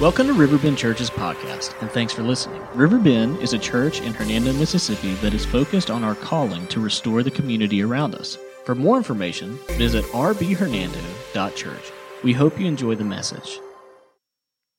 Welcome 0.00 0.28
to 0.28 0.32
Riverbend 0.32 0.78
Church's 0.78 1.10
podcast, 1.10 1.78
and 1.82 1.90
thanks 1.90 2.10
for 2.10 2.22
listening. 2.22 2.62
Riverbend 2.72 3.36
is 3.42 3.52
a 3.52 3.58
church 3.58 4.00
in 4.00 4.14
Hernando, 4.14 4.50
Mississippi 4.54 5.12
that 5.16 5.34
is 5.34 5.44
focused 5.44 5.90
on 5.90 6.04
our 6.04 6.14
calling 6.14 6.66
to 6.68 6.80
restore 6.80 7.22
the 7.22 7.30
community 7.30 7.82
around 7.82 8.14
us. 8.14 8.38
For 8.64 8.74
more 8.74 8.96
information, 8.96 9.58
visit 9.72 10.06
rbhernando.church. 10.06 11.92
We 12.24 12.32
hope 12.32 12.58
you 12.58 12.66
enjoy 12.66 12.94
the 12.94 13.04
message. 13.04 13.60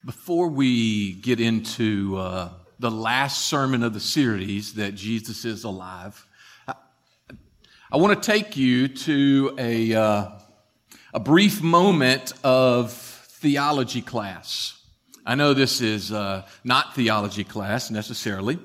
Before 0.03 0.47
we 0.47 1.13
get 1.13 1.39
into 1.39 2.17
uh, 2.17 2.49
the 2.79 2.89
last 2.89 3.43
sermon 3.43 3.83
of 3.83 3.93
the 3.93 3.99
series 3.99 4.73
that 4.73 4.95
Jesus 4.95 5.45
is 5.45 5.65
alive, 5.65 6.25
I, 6.67 6.73
I 7.91 7.97
want 7.97 8.19
to 8.19 8.31
take 8.31 8.57
you 8.57 8.87
to 8.87 9.55
a, 9.59 9.93
uh, 9.93 10.29
a 11.13 11.19
brief 11.19 11.61
moment 11.61 12.33
of 12.43 12.91
theology 12.91 14.01
class. 14.01 14.80
I 15.25 15.35
know 15.35 15.53
this 15.53 15.81
is 15.81 16.11
uh, 16.11 16.47
not 16.63 16.95
theology 16.95 17.43
class 17.43 17.91
necessarily, 17.91 18.57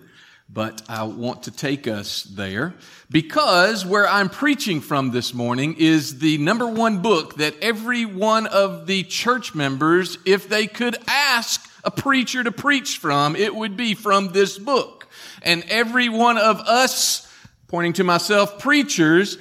but 0.49 0.81
I 0.89 1.03
want 1.03 1.43
to 1.45 1.51
take 1.51 1.87
us 1.87 2.23
there 2.23 2.75
because 3.11 3.85
where 3.85 4.09
I'm 4.09 4.31
preaching 4.31 4.81
from 4.81 5.11
this 5.11 5.35
morning 5.35 5.77
is 5.79 6.19
the 6.19 6.39
number 6.39 6.67
one 6.67 7.03
book 7.03 7.37
that 7.37 7.55
every 7.61 8.07
one 8.07 8.47
of 8.47 8.87
the 8.87 9.03
church 9.03 9.55
members, 9.55 10.17
if 10.25 10.49
they 10.49 10.67
could 10.67 10.97
ask 11.07 11.69
a 11.85 11.91
preacher 11.91 12.43
to 12.43 12.53
preach 12.53 12.99
from, 12.99 13.37
it 13.37 13.55
would 13.55 13.77
be 13.77 13.95
from 13.95 14.33
this 14.33 14.59
book. 14.59 15.09
And 15.43 15.63
every 15.69 16.09
one 16.09 16.39
of 16.39 16.61
us, 16.61 17.31
pointing 17.69 17.93
to 17.95 18.05
myself, 18.05 18.59
preachers, 18.59 19.37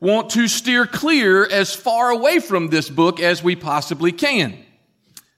want 0.00 0.30
to 0.30 0.48
steer 0.48 0.86
clear 0.86 1.46
as 1.46 1.74
far 1.74 2.10
away 2.10 2.38
from 2.38 2.68
this 2.68 2.88
book 2.88 3.20
as 3.20 3.42
we 3.42 3.54
possibly 3.54 4.12
can 4.12 4.64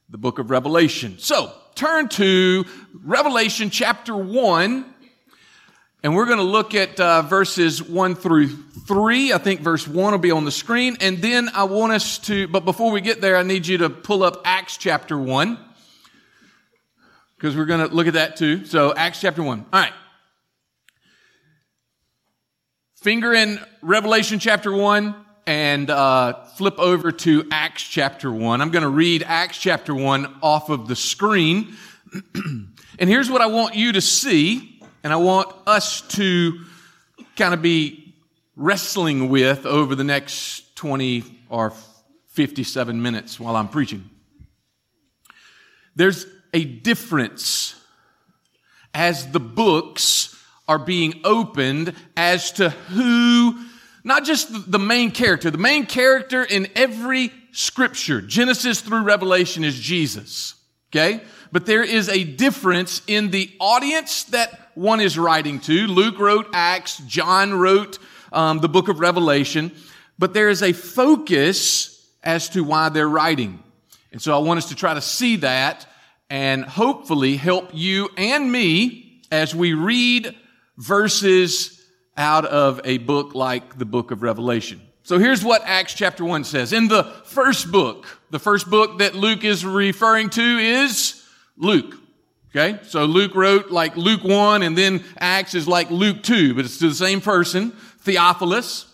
the 0.08 0.18
book 0.18 0.38
of 0.38 0.50
Revelation. 0.50 1.18
So 1.18 1.52
turn 1.74 2.08
to 2.10 2.64
Revelation 2.94 3.70
chapter 3.70 4.16
1, 4.16 4.94
and 6.02 6.14
we're 6.14 6.26
going 6.26 6.38
to 6.38 6.44
look 6.44 6.74
at 6.74 7.00
uh, 7.00 7.22
verses 7.22 7.82
1 7.82 8.14
through 8.14 8.48
3. 8.86 9.32
I 9.32 9.38
think 9.38 9.60
verse 9.62 9.86
1 9.88 10.12
will 10.12 10.18
be 10.18 10.30
on 10.30 10.44
the 10.44 10.52
screen. 10.52 10.96
And 11.00 11.18
then 11.18 11.48
I 11.48 11.64
want 11.64 11.92
us 11.92 12.18
to, 12.20 12.46
but 12.46 12.64
before 12.64 12.92
we 12.92 13.00
get 13.00 13.20
there, 13.20 13.36
I 13.36 13.42
need 13.42 13.66
you 13.66 13.78
to 13.78 13.90
pull 13.90 14.22
up 14.22 14.42
Acts 14.44 14.76
chapter 14.76 15.18
1, 15.18 15.58
because 17.36 17.56
we're 17.56 17.66
going 17.66 17.88
to 17.88 17.92
look 17.92 18.06
at 18.06 18.14
that 18.14 18.36
too. 18.36 18.64
So 18.64 18.94
Acts 18.94 19.20
chapter 19.20 19.42
1. 19.42 19.66
All 19.72 19.80
right. 19.80 19.92
Finger 23.02 23.32
in 23.34 23.60
Revelation 23.82 24.38
chapter 24.38 24.72
1 24.72 25.25
and 25.46 25.90
uh, 25.90 26.44
flip 26.56 26.78
over 26.78 27.12
to 27.12 27.46
Acts 27.52 27.82
chapter 27.82 28.32
1. 28.32 28.60
I'm 28.60 28.70
going 28.70 28.82
to 28.82 28.88
read 28.88 29.22
Acts 29.22 29.58
chapter 29.58 29.94
1 29.94 30.38
off 30.42 30.68
of 30.68 30.88
the 30.88 30.96
screen. 30.96 31.76
and 32.34 33.08
here's 33.08 33.30
what 33.30 33.40
I 33.40 33.46
want 33.46 33.76
you 33.76 33.92
to 33.92 34.00
see, 34.00 34.80
and 35.04 35.12
I 35.12 35.16
want 35.16 35.54
us 35.66 36.00
to 36.16 36.64
kind 37.36 37.54
of 37.54 37.62
be 37.62 38.14
wrestling 38.56 39.28
with 39.28 39.66
over 39.66 39.94
the 39.94 40.04
next 40.04 40.74
20 40.76 41.22
or 41.48 41.72
57 42.28 43.00
minutes 43.00 43.38
while 43.38 43.54
I'm 43.54 43.68
preaching. 43.68 44.10
There's 45.94 46.26
a 46.52 46.64
difference 46.64 47.80
as 48.92 49.30
the 49.30 49.40
books 49.40 50.36
are 50.66 50.78
being 50.78 51.20
opened 51.22 51.94
as 52.16 52.50
to 52.52 52.70
who 52.70 53.64
not 54.06 54.24
just 54.24 54.70
the 54.70 54.78
main 54.78 55.10
character. 55.10 55.50
The 55.50 55.58
main 55.58 55.84
character 55.84 56.44
in 56.44 56.68
every 56.76 57.32
scripture, 57.50 58.20
Genesis 58.20 58.80
through 58.80 59.02
Revelation, 59.02 59.64
is 59.64 59.78
Jesus. 59.78 60.54
Okay? 60.90 61.20
But 61.50 61.66
there 61.66 61.82
is 61.82 62.08
a 62.08 62.22
difference 62.22 63.02
in 63.08 63.32
the 63.32 63.50
audience 63.58 64.22
that 64.24 64.70
one 64.76 65.00
is 65.00 65.18
writing 65.18 65.58
to. 65.60 65.88
Luke 65.88 66.20
wrote 66.20 66.46
Acts, 66.54 66.98
John 67.08 67.54
wrote 67.54 67.98
um, 68.32 68.60
the 68.60 68.68
book 68.68 68.88
of 68.88 69.00
Revelation, 69.00 69.72
but 70.20 70.32
there 70.34 70.50
is 70.50 70.62
a 70.62 70.72
focus 70.72 72.08
as 72.22 72.48
to 72.50 72.62
why 72.62 72.90
they're 72.90 73.08
writing. 73.08 73.60
And 74.12 74.22
so 74.22 74.36
I 74.36 74.38
want 74.38 74.58
us 74.58 74.68
to 74.68 74.76
try 74.76 74.94
to 74.94 75.00
see 75.00 75.36
that 75.36 75.84
and 76.30 76.64
hopefully 76.64 77.36
help 77.36 77.70
you 77.72 78.08
and 78.16 78.52
me 78.52 79.22
as 79.32 79.52
we 79.52 79.74
read 79.74 80.32
verses 80.76 81.75
out 82.16 82.44
of 82.44 82.80
a 82.84 82.98
book 82.98 83.34
like 83.34 83.78
the 83.78 83.84
book 83.84 84.10
of 84.10 84.22
Revelation. 84.22 84.80
So 85.02 85.18
here's 85.18 85.44
what 85.44 85.62
Acts 85.64 85.94
chapter 85.94 86.24
1 86.24 86.44
says. 86.44 86.72
In 86.72 86.88
the 86.88 87.04
first 87.24 87.70
book, 87.70 88.06
the 88.30 88.40
first 88.40 88.68
book 88.68 88.98
that 88.98 89.14
Luke 89.14 89.44
is 89.44 89.64
referring 89.64 90.30
to 90.30 90.42
is 90.42 91.22
Luke. 91.56 91.94
Okay? 92.50 92.80
So 92.84 93.04
Luke 93.04 93.34
wrote 93.34 93.70
like 93.70 93.96
Luke 93.96 94.24
1 94.24 94.62
and 94.62 94.76
then 94.76 95.04
Acts 95.18 95.54
is 95.54 95.68
like 95.68 95.90
Luke 95.90 96.22
2, 96.22 96.54
but 96.54 96.64
it's 96.64 96.78
to 96.78 96.88
the 96.88 96.94
same 96.94 97.20
person, 97.20 97.70
Theophilus. 98.00 98.92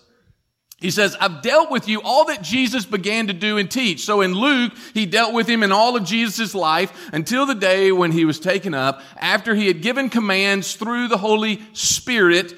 He 0.82 0.90
says, 0.90 1.16
I've 1.20 1.42
dealt 1.42 1.70
with 1.70 1.88
you 1.88 2.02
all 2.02 2.24
that 2.26 2.42
Jesus 2.42 2.84
began 2.84 3.28
to 3.28 3.32
do 3.32 3.56
and 3.56 3.70
teach. 3.70 4.04
So 4.04 4.20
in 4.20 4.34
Luke, 4.34 4.72
he 4.92 5.06
dealt 5.06 5.32
with 5.32 5.48
him 5.48 5.62
in 5.62 5.70
all 5.70 5.96
of 5.96 6.04
Jesus' 6.04 6.56
life 6.56 7.10
until 7.12 7.46
the 7.46 7.54
day 7.54 7.92
when 7.92 8.10
he 8.10 8.24
was 8.24 8.40
taken 8.40 8.74
up 8.74 9.00
after 9.16 9.54
he 9.54 9.68
had 9.68 9.80
given 9.80 10.10
commands 10.10 10.74
through 10.74 11.06
the 11.06 11.18
Holy 11.18 11.62
Spirit 11.72 12.52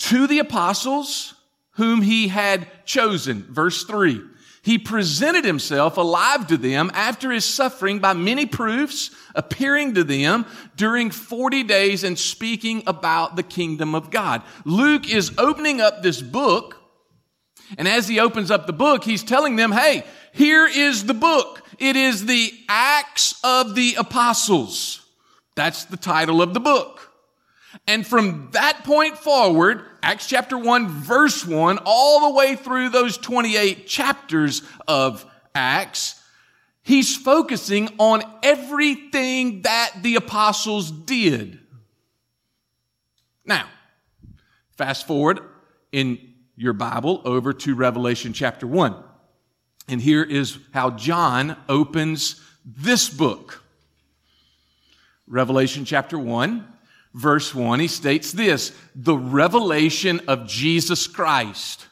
to 0.00 0.26
the 0.26 0.40
apostles 0.40 1.34
whom 1.72 2.02
he 2.02 2.28
had 2.28 2.66
chosen. 2.84 3.44
Verse 3.48 3.84
three. 3.84 4.20
He 4.62 4.78
presented 4.78 5.46
himself 5.46 5.96
alive 5.96 6.46
to 6.48 6.58
them 6.58 6.90
after 6.92 7.30
his 7.30 7.46
suffering 7.46 7.98
by 7.98 8.12
many 8.12 8.44
proofs, 8.44 9.10
appearing 9.34 9.94
to 9.94 10.04
them 10.04 10.44
during 10.76 11.10
40 11.10 11.62
days 11.62 12.04
and 12.04 12.18
speaking 12.18 12.82
about 12.86 13.36
the 13.36 13.42
kingdom 13.42 13.94
of 13.94 14.10
God. 14.10 14.42
Luke 14.66 15.08
is 15.10 15.32
opening 15.38 15.80
up 15.80 16.02
this 16.02 16.20
book. 16.20 16.76
And 17.78 17.88
as 17.88 18.06
he 18.06 18.20
opens 18.20 18.50
up 18.50 18.66
the 18.66 18.74
book, 18.74 19.02
he's 19.04 19.22
telling 19.22 19.56
them, 19.56 19.72
Hey, 19.72 20.04
here 20.32 20.66
is 20.66 21.06
the 21.06 21.14
book. 21.14 21.62
It 21.78 21.96
is 21.96 22.26
the 22.26 22.52
Acts 22.68 23.40
of 23.42 23.74
the 23.74 23.94
Apostles. 23.94 25.00
That's 25.54 25.84
the 25.84 25.96
title 25.96 26.42
of 26.42 26.52
the 26.52 26.60
book. 26.60 27.09
And 27.86 28.06
from 28.06 28.48
that 28.52 28.82
point 28.84 29.16
forward, 29.18 29.82
Acts 30.02 30.26
chapter 30.26 30.58
1, 30.58 30.88
verse 30.88 31.46
1, 31.46 31.78
all 31.84 32.28
the 32.28 32.36
way 32.36 32.56
through 32.56 32.88
those 32.88 33.16
28 33.16 33.86
chapters 33.86 34.62
of 34.88 35.24
Acts, 35.54 36.20
he's 36.82 37.16
focusing 37.16 37.88
on 37.98 38.22
everything 38.42 39.62
that 39.62 39.92
the 40.02 40.16
apostles 40.16 40.90
did. 40.90 41.60
Now, 43.44 43.66
fast 44.76 45.06
forward 45.06 45.40
in 45.92 46.18
your 46.56 46.72
Bible 46.72 47.22
over 47.24 47.52
to 47.52 47.74
Revelation 47.74 48.32
chapter 48.32 48.66
1. 48.66 48.94
And 49.88 50.00
here 50.00 50.22
is 50.22 50.58
how 50.72 50.90
John 50.90 51.56
opens 51.68 52.40
this 52.64 53.08
book. 53.08 53.64
Revelation 55.26 55.84
chapter 55.84 56.18
1, 56.18 56.66
verse 57.14 57.54
1, 57.54 57.80
he 57.80 57.88
states 57.88 58.32
this 58.32 58.72
the 58.94 59.16
revelation 59.16 60.20
of 60.28 60.46
Jesus 60.46 61.06
Christ, 61.06 61.86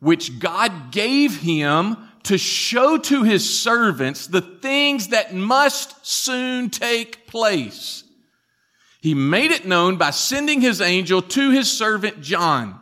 which 0.00 0.38
God 0.38 0.92
gave 0.92 1.40
him 1.40 1.96
to 2.24 2.38
show 2.38 2.98
to 2.98 3.22
his 3.22 3.58
servants 3.58 4.26
the 4.26 4.42
things 4.42 5.08
that 5.08 5.34
must 5.34 6.06
soon 6.06 6.68
take 6.70 7.26
place. 7.26 8.04
He 9.00 9.14
made 9.14 9.50
it 9.52 9.66
known 9.66 9.96
by 9.96 10.10
sending 10.10 10.60
his 10.60 10.80
angel 10.80 11.22
to 11.22 11.50
his 11.50 11.70
servant 11.70 12.20
John, 12.20 12.78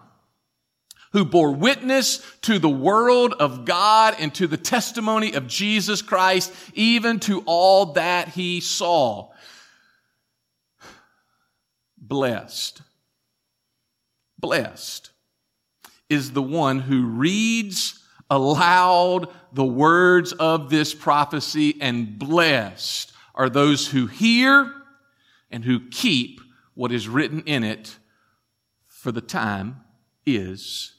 who 1.12 1.24
bore 1.24 1.53
witness 1.53 2.20
to 2.42 2.58
the 2.58 2.68
world 2.68 3.34
of 3.34 3.64
God 3.64 4.16
and 4.18 4.34
to 4.34 4.47
the 4.47 4.56
testimony 4.56 5.34
of 5.34 5.47
Jesus 5.47 6.03
Christ, 6.03 6.53
even 6.74 7.20
to 7.20 7.42
all 7.47 7.92
that 7.92 8.28
he 8.28 8.60
saw 8.60 9.30
blessed. 12.08 12.82
Blessed 14.38 15.10
is 16.08 16.32
the 16.32 16.42
one 16.42 16.80
who 16.80 17.06
reads 17.06 18.03
aloud 18.30 19.28
the 19.53 19.64
words 19.64 20.32
of 20.32 20.70
this 20.70 20.94
prophecy, 20.94 21.76
and 21.80 22.18
blessed 22.18 23.12
are 23.34 23.48
those 23.48 23.88
who 23.88 24.06
hear 24.06 24.72
and 25.50 25.64
who 25.64 25.88
keep 25.88 26.41
what 26.74 26.92
is 26.92 27.08
written 27.08 27.42
in 27.42 27.64
it, 27.64 27.97
for 28.86 29.12
the 29.12 29.20
time 29.20 29.80
is 30.26 30.94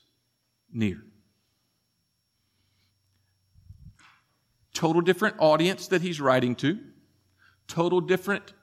near. 0.71 1.03
Total 4.73 5.01
different 5.01 5.35
audience 5.39 5.87
that 5.87 6.01
he's 6.01 6.21
writing 6.21 6.55
to, 6.55 6.79
total 7.67 7.99
different 7.99 8.53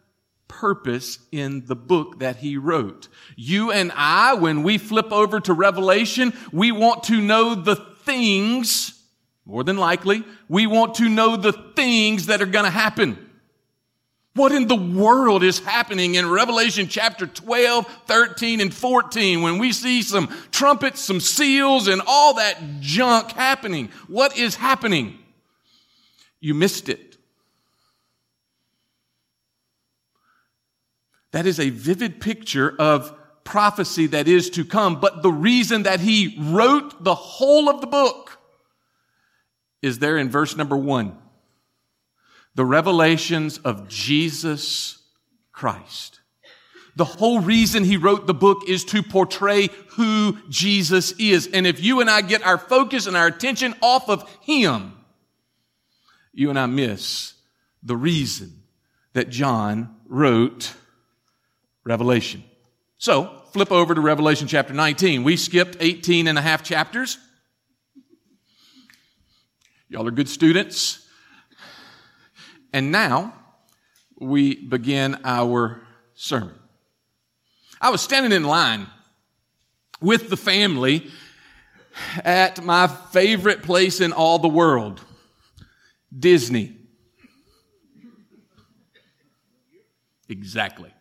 purpose 0.48 1.18
in 1.32 1.66
the 1.66 1.76
book 1.76 2.20
that 2.20 2.36
he 2.36 2.56
wrote. 2.56 3.08
You 3.36 3.72
and 3.72 3.92
I, 3.94 4.34
when 4.34 4.62
we 4.62 4.78
flip 4.78 5.12
over 5.12 5.40
to 5.40 5.52
Revelation, 5.52 6.32
we 6.52 6.72
want 6.72 7.04
to 7.04 7.20
know 7.20 7.54
the 7.54 7.76
things, 7.76 9.02
more 9.44 9.64
than 9.64 9.76
likely, 9.76 10.24
we 10.48 10.66
want 10.66 10.96
to 10.96 11.08
know 11.08 11.36
the 11.36 11.52
things 11.52 12.26
that 12.26 12.42
are 12.42 12.46
going 12.46 12.64
to 12.64 12.70
happen. 12.70 13.18
What 14.34 14.50
in 14.50 14.66
the 14.66 14.74
world 14.74 15.44
is 15.44 15.60
happening 15.60 16.16
in 16.16 16.28
Revelation 16.28 16.88
chapter 16.88 17.26
12, 17.26 17.86
13, 18.06 18.60
and 18.60 18.74
14 18.74 19.42
when 19.42 19.58
we 19.58 19.70
see 19.70 20.02
some 20.02 20.26
trumpets, 20.50 21.00
some 21.00 21.20
seals, 21.20 21.86
and 21.86 22.02
all 22.04 22.34
that 22.34 22.80
junk 22.80 23.30
happening? 23.30 23.90
What 24.08 24.36
is 24.36 24.56
happening? 24.56 25.18
You 26.40 26.54
missed 26.54 26.88
it. 26.88 27.13
That 31.34 31.46
is 31.46 31.58
a 31.58 31.70
vivid 31.70 32.20
picture 32.20 32.76
of 32.78 33.12
prophecy 33.42 34.06
that 34.06 34.28
is 34.28 34.50
to 34.50 34.64
come. 34.64 35.00
But 35.00 35.24
the 35.24 35.32
reason 35.32 35.82
that 35.82 35.98
he 35.98 36.36
wrote 36.38 37.02
the 37.02 37.16
whole 37.16 37.68
of 37.68 37.80
the 37.80 37.88
book 37.88 38.38
is 39.82 39.98
there 39.98 40.16
in 40.16 40.30
verse 40.30 40.56
number 40.56 40.76
one 40.76 41.18
the 42.54 42.64
revelations 42.64 43.58
of 43.58 43.88
Jesus 43.88 45.02
Christ. 45.50 46.20
The 46.94 47.04
whole 47.04 47.40
reason 47.40 47.82
he 47.82 47.96
wrote 47.96 48.28
the 48.28 48.32
book 48.32 48.68
is 48.68 48.84
to 48.84 49.02
portray 49.02 49.70
who 49.96 50.38
Jesus 50.48 51.10
is. 51.18 51.48
And 51.48 51.66
if 51.66 51.82
you 51.82 52.00
and 52.00 52.08
I 52.08 52.20
get 52.20 52.46
our 52.46 52.58
focus 52.58 53.08
and 53.08 53.16
our 53.16 53.26
attention 53.26 53.74
off 53.82 54.08
of 54.08 54.22
him, 54.40 54.92
you 56.32 56.48
and 56.50 56.60
I 56.60 56.66
miss 56.66 57.34
the 57.82 57.96
reason 57.96 58.62
that 59.14 59.30
John 59.30 59.96
wrote 60.06 60.74
Revelation. 61.84 62.42
So, 62.98 63.42
flip 63.52 63.70
over 63.70 63.94
to 63.94 64.00
Revelation 64.00 64.48
chapter 64.48 64.72
19. 64.72 65.24
We 65.24 65.36
skipped 65.36 65.76
18 65.80 66.26
and 66.26 66.38
a 66.38 66.42
half 66.42 66.62
chapters. 66.62 67.18
Y'all 69.88 70.06
are 70.06 70.12
good 70.12 70.28
students. 70.28 71.06
And 72.72 72.90
now 72.90 73.34
we 74.18 74.56
begin 74.56 75.18
our 75.24 75.82
sermon. 76.14 76.54
I 77.80 77.90
was 77.90 78.00
standing 78.00 78.32
in 78.32 78.44
line 78.44 78.86
with 80.00 80.30
the 80.30 80.36
family 80.36 81.10
at 82.24 82.64
my 82.64 82.86
favorite 82.86 83.62
place 83.62 84.00
in 84.00 84.12
all 84.12 84.38
the 84.38 84.48
world, 84.48 85.00
Disney. 86.16 86.76
Exactly. 90.28 90.93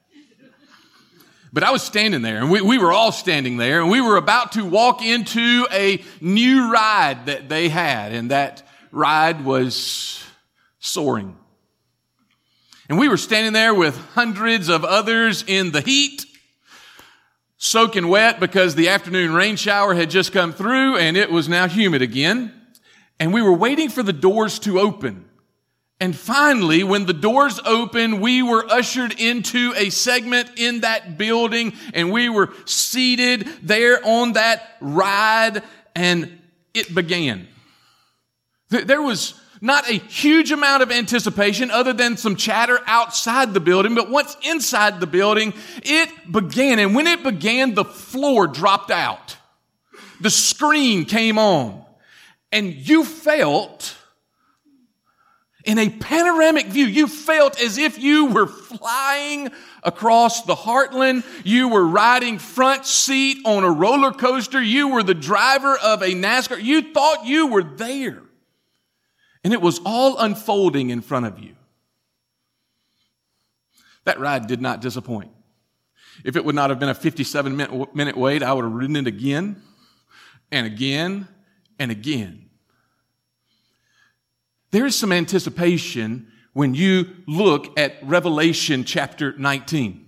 But 1.54 1.62
I 1.62 1.70
was 1.70 1.84
standing 1.84 2.24
there, 2.24 2.40
and 2.40 2.50
we, 2.50 2.62
we 2.62 2.80
were 2.80 2.92
all 2.92 3.12
standing 3.12 3.58
there, 3.58 3.80
and 3.80 3.92
we 3.92 4.02
were 4.02 4.18
about 4.18 4.54
to 4.54 4.66
walk 4.66 5.04
into 5.04 5.68
a 5.72 6.04
new 6.20 6.74
ride 6.74 7.28
that 7.28 7.48
they 7.48 7.70
had, 7.70 8.12
and 8.12 8.32
that 8.32 8.64
ride 8.92 9.46
was 9.46 10.24
soaring. 10.80 11.38
And 12.90 12.98
we 12.98 13.08
were 13.08 13.18
standing 13.18 13.54
there 13.54 13.74
with 13.74 13.96
hundreds 14.14 14.68
of 14.68 14.84
others 14.84 15.44
in 15.46 15.72
the 15.72 15.82
heat, 15.82 16.26
soaking 17.58 18.08
wet 18.08 18.40
because 18.40 18.74
the 18.74 18.90
afternoon 18.90 19.34
rain 19.34 19.56
shower 19.56 19.94
had 19.94 20.10
just 20.10 20.34
come 20.34 20.54
through 20.54 20.98
and 20.98 21.16
it 21.16 21.32
was 21.32 21.48
now 21.48 21.68
humid 21.68 22.02
again. 22.02 22.54
And 23.20 23.34
we 23.34 23.42
were 23.42 23.54
waiting 23.54 23.88
for 23.90 24.04
the 24.04 24.12
doors 24.12 24.60
to 24.60 24.80
open. 24.80 25.30
And 26.04 26.14
finally, 26.14 26.84
when 26.84 27.06
the 27.06 27.14
doors 27.14 27.62
opened, 27.64 28.20
we 28.20 28.44
were 28.44 28.70
ushered 28.70 29.18
into 29.18 29.74
a 29.78 29.90
segment 29.90 30.50
in 30.58 30.82
that 30.82 31.18
building 31.18 31.72
and 31.94 32.12
we 32.12 32.28
were 32.28 32.52
seated 32.66 33.48
there 33.62 34.06
on 34.06 34.34
that 34.34 34.76
ride 34.82 35.64
and 35.96 36.42
it 36.74 36.94
began. 36.94 37.48
There 38.68 39.02
was 39.02 39.40
not 39.62 39.90
a 39.90 39.94
huge 39.94 40.52
amount 40.52 40.84
of 40.84 40.92
anticipation 40.92 41.72
other 41.72 41.94
than 41.94 42.18
some 42.18 42.36
chatter 42.36 42.82
outside 42.86 43.54
the 43.54 43.62
building, 43.62 43.96
but 43.96 44.10
once 44.10 44.36
inside 44.44 45.00
the 45.00 45.08
building, 45.08 45.54
it 45.84 46.10
began. 46.30 46.80
And 46.80 46.94
when 46.96 47.08
it 47.08 47.24
began, 47.24 47.76
the 47.76 47.86
floor 47.86 48.48
dropped 48.48 48.92
out. 48.92 49.38
The 50.20 50.30
screen 50.30 51.06
came 51.06 51.38
on 51.38 51.82
and 52.52 52.74
you 52.74 53.06
felt 53.06 53.96
in 55.64 55.80
a 55.80 55.90
panoramic 55.90 56.68
view, 56.68 56.86
you 56.86 57.08
felt 57.08 57.60
as 57.60 57.78
if 57.78 57.98
you 57.98 58.26
were 58.26 58.48
flying 58.48 59.50
across 59.82 60.44
the 60.44 60.56
heartland. 60.56 61.24
You 61.46 61.70
were 61.70 61.86
riding 61.86 62.38
front 62.38 62.86
seat 62.86 63.38
on 63.46 63.64
a 63.64 63.72
roller 63.72 64.12
coaster. 64.12 64.62
You 64.62 64.90
were 64.90 65.04
the 65.04 65.14
driver 65.14 65.78
of 65.78 66.02
a 66.02 66.10
NASCAR. 66.10 66.62
You 66.62 66.94
thought 66.94 67.26
you 67.26 67.48
were 67.48 67.64
there. 67.64 68.24
And 69.44 69.54
it 69.54 69.62
was 69.62 69.80
all 69.86 70.18
unfolding 70.18 70.90
in 70.90 71.02
front 71.02 71.26
of 71.26 71.40
you. 71.40 71.56
That 74.04 74.20
ride 74.20 74.48
did 74.48 74.62
not 74.62 74.82
disappoint. 74.82 75.32
If 76.26 76.36
it 76.36 76.44
would 76.44 76.56
not 76.56 76.70
have 76.70 76.80
been 76.80 76.90
a 76.90 76.94
57 76.94 77.56
minute 77.94 78.18
wait, 78.18 78.44
I 78.44 78.54
would 78.54 78.66
have 78.66 78.74
ridden 78.74 78.98
it 78.98 79.08
again 79.08 79.62
and 80.52 80.68
again 80.68 81.28
and 81.80 81.90
again. 81.90 82.50
There 84.74 84.88
is 84.88 84.98
some 84.98 85.12
anticipation 85.12 86.32
when 86.54 86.74
you 86.74 87.06
look 87.28 87.78
at 87.78 87.94
Revelation 88.02 88.84
chapter 88.86 89.38
19. 89.38 90.04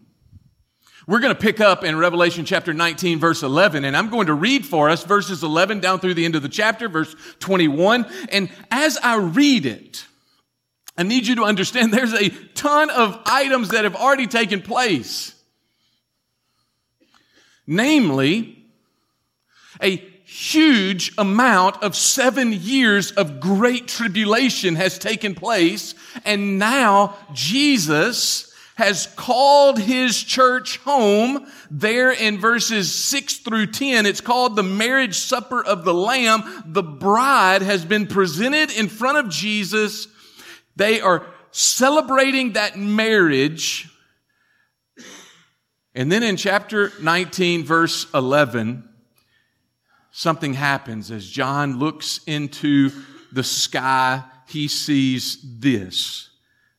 We're 1.06 1.20
going 1.20 1.36
to 1.36 1.40
pick 1.40 1.62
up 1.62 1.84
in 1.84 1.96
Revelation 2.00 2.46
chapter 2.46 2.74
19 2.74 3.20
verse 3.20 3.44
11 3.44 3.86
and 3.86 3.96
I'm 3.96 4.10
going 4.10 4.26
to 4.26 4.34
read 4.34 4.66
for 4.66 4.90
us 4.90 5.04
verses 5.04 5.44
11 5.44 5.82
down 5.82 6.00
through 6.00 6.16
the 6.16 6.26
end 6.26 6.34
of 6.34 6.42
the 6.42 6.50
chapter, 6.50 6.90
verse 6.90 7.16
21. 7.38 8.08
And 8.30 8.50
as 8.72 8.98
I 9.04 9.18
read 9.18 9.68
it, 9.68 10.04
I 10.98 11.04
need 11.04 11.28
you 11.28 11.36
to 11.36 11.44
understand 11.44 11.94
there's 11.94 12.14
a 12.14 12.30
ton 12.56 12.90
of 12.90 13.22
items 13.28 13.70
that 13.70 13.84
have 13.84 13.96
already 13.96 14.26
taken 14.26 14.64
place. 14.64 15.36
Namely, 17.68 18.66
a 19.80 20.15
huge 20.36 21.14
amount 21.18 21.82
of 21.82 21.96
seven 21.96 22.52
years 22.52 23.12
of 23.12 23.40
great 23.40 23.88
tribulation 23.88 24.76
has 24.76 25.00
taken 25.00 25.34
place. 25.34 25.96
And 26.26 26.60
now 26.60 27.16
Jesus 27.32 28.54
has 28.76 29.08
called 29.16 29.80
his 29.80 30.22
church 30.22 30.78
home. 30.80 31.48
There 31.72 32.12
in 32.12 32.38
verses 32.38 32.94
6 32.94 33.38
through 33.38 33.68
10, 33.68 34.06
it's 34.06 34.20
called 34.20 34.58
the 34.58 34.64
marriage 34.64 35.16
supper 35.16 35.64
of 35.64 35.86
the 35.86 35.94
Lamb. 35.94 36.44
The 36.66 36.84
bride 36.84 37.62
has 37.62 37.86
been 37.86 38.06
presented 38.06 38.72
in 38.72 38.90
front 38.90 39.18
of 39.18 39.30
Jesus. 39.30 40.10
They 40.76 41.00
are 41.00 41.26
celebrating 41.52 42.54
that 42.54 42.78
marriage. 42.78 43.90
And 45.94 46.12
then 46.12 46.24
in 46.24 46.36
chapter 46.36 46.92
19, 47.02 47.64
verse 47.64 48.06
11, 48.14 48.90
something 50.18 50.54
happens 50.54 51.12
as 51.12 51.30
John 51.30 51.78
looks 51.78 52.22
into 52.26 52.90
the 53.34 53.44
sky. 53.44 54.24
He 54.48 54.70
sees 54.70 55.40
this. 55.44 56.30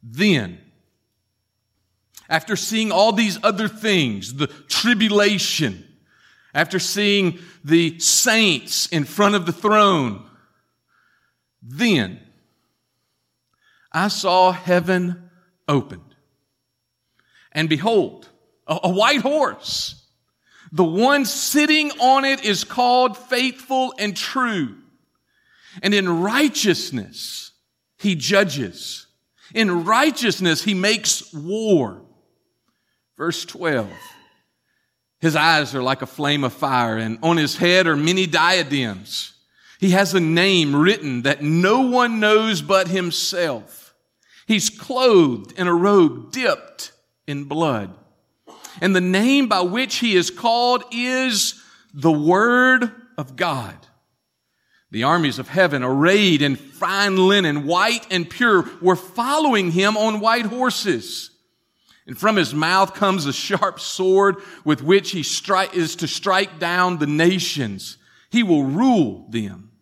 Then, 0.02 0.58
after 2.30 2.56
seeing 2.56 2.90
all 2.90 3.12
these 3.12 3.38
other 3.44 3.68
things, 3.68 4.34
the 4.34 4.46
tribulation, 4.46 5.84
after 6.54 6.78
seeing 6.78 7.38
the 7.62 7.98
saints 7.98 8.86
in 8.86 9.04
front 9.04 9.34
of 9.34 9.44
the 9.44 9.52
throne, 9.52 10.24
then 11.60 12.18
I 13.92 14.08
saw 14.08 14.52
heaven 14.52 15.28
opened. 15.68 16.14
And 17.52 17.68
behold, 17.68 18.30
a, 18.66 18.78
a 18.84 18.90
white 18.90 19.20
horse. 19.20 20.05
The 20.76 20.84
one 20.84 21.24
sitting 21.24 21.90
on 21.92 22.26
it 22.26 22.44
is 22.44 22.62
called 22.62 23.16
faithful 23.16 23.94
and 23.98 24.14
true. 24.14 24.76
And 25.82 25.94
in 25.94 26.20
righteousness, 26.20 27.52
he 27.96 28.14
judges. 28.14 29.06
In 29.54 29.86
righteousness, 29.86 30.62
he 30.62 30.74
makes 30.74 31.32
war. 31.32 32.02
Verse 33.16 33.46
12. 33.46 33.90
His 35.18 35.34
eyes 35.34 35.74
are 35.74 35.82
like 35.82 36.02
a 36.02 36.06
flame 36.06 36.44
of 36.44 36.52
fire, 36.52 36.98
and 36.98 37.20
on 37.22 37.38
his 37.38 37.56
head 37.56 37.86
are 37.86 37.96
many 37.96 38.26
diadems. 38.26 39.32
He 39.80 39.92
has 39.92 40.12
a 40.12 40.20
name 40.20 40.76
written 40.76 41.22
that 41.22 41.42
no 41.42 41.88
one 41.88 42.20
knows 42.20 42.60
but 42.60 42.88
himself. 42.88 43.94
He's 44.46 44.68
clothed 44.68 45.58
in 45.58 45.68
a 45.68 45.74
robe 45.74 46.32
dipped 46.32 46.92
in 47.26 47.44
blood. 47.44 47.96
And 48.80 48.94
the 48.94 49.00
name 49.00 49.48
by 49.48 49.60
which 49.60 49.96
he 49.96 50.16
is 50.16 50.30
called 50.30 50.84
is 50.92 51.62
the 51.94 52.12
Word 52.12 52.90
of 53.16 53.36
God. 53.36 53.74
The 54.90 55.02
armies 55.02 55.38
of 55.38 55.48
heaven, 55.48 55.82
arrayed 55.82 56.42
in 56.42 56.56
fine 56.56 57.16
linen, 57.16 57.66
white 57.66 58.06
and 58.10 58.28
pure, 58.28 58.68
were 58.80 58.96
following 58.96 59.72
him 59.72 59.96
on 59.96 60.20
white 60.20 60.46
horses. 60.46 61.30
And 62.06 62.16
from 62.16 62.36
his 62.36 62.54
mouth 62.54 62.94
comes 62.94 63.26
a 63.26 63.32
sharp 63.32 63.80
sword 63.80 64.36
with 64.64 64.82
which 64.82 65.10
he 65.10 65.22
stri- 65.22 65.74
is 65.74 65.96
to 65.96 66.06
strike 66.06 66.60
down 66.60 66.98
the 66.98 67.06
nations. 67.06 67.98
He 68.30 68.42
will 68.42 68.62
rule 68.62 69.26
them. 69.28 69.72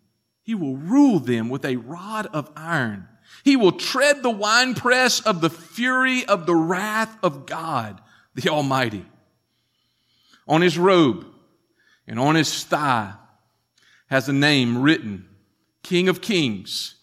He 0.41 0.55
will 0.55 0.75
rule 0.75 1.19
them 1.19 1.49
with 1.49 1.65
a 1.65 1.75
rod 1.75 2.27
of 2.27 2.51
iron. 2.55 3.07
He 3.43 3.55
will 3.55 3.73
tread 3.73 4.23
the 4.23 4.31
winepress 4.31 5.19
of 5.19 5.41
the 5.41 5.49
fury 5.49 6.25
of 6.25 6.45
the 6.45 6.55
wrath 6.55 7.15
of 7.21 7.45
God, 7.45 8.01
the 8.35 8.49
Almighty. 8.49 9.05
On 10.47 10.61
his 10.61 10.77
robe 10.77 11.25
and 12.07 12.19
on 12.19 12.35
his 12.35 12.63
thigh 12.63 13.13
has 14.07 14.29
a 14.29 14.33
name 14.33 14.81
written, 14.81 15.27
King 15.81 16.07
of 16.09 16.21
Kings 16.21 16.95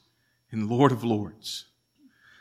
and 0.50 0.68
Lord 0.68 0.92
of 0.92 1.02
Lords. 1.02 1.66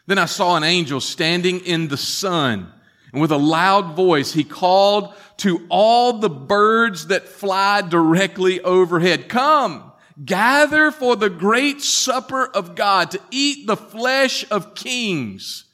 Then 0.06 0.18
I 0.18 0.26
saw 0.26 0.56
an 0.56 0.64
angel 0.64 1.00
standing 1.00 1.62
in 1.62 1.88
the 1.88 1.98
sun, 1.98 2.72
and 3.12 3.22
with 3.22 3.32
a 3.32 3.38
loud 3.38 3.96
voice 3.96 4.34
he 4.34 4.44
called 4.44 5.14
to 5.38 5.66
all 5.70 6.20
the 6.20 6.30
birds 6.30 7.08
that 7.08 7.28
fly 7.28 7.82
directly 7.82 8.62
overhead, 8.62 9.30
Come! 9.30 9.92
gather 10.24 10.92
for 10.92 11.16
the 11.16 11.30
great 11.30 11.82
supper 11.82 12.46
of 12.46 12.76
God 12.76 13.12
to 13.12 13.22
eat 13.32 13.68
the 13.68 13.78
flesh 13.78 14.46
of 14.52 14.76
kings, 14.76 15.66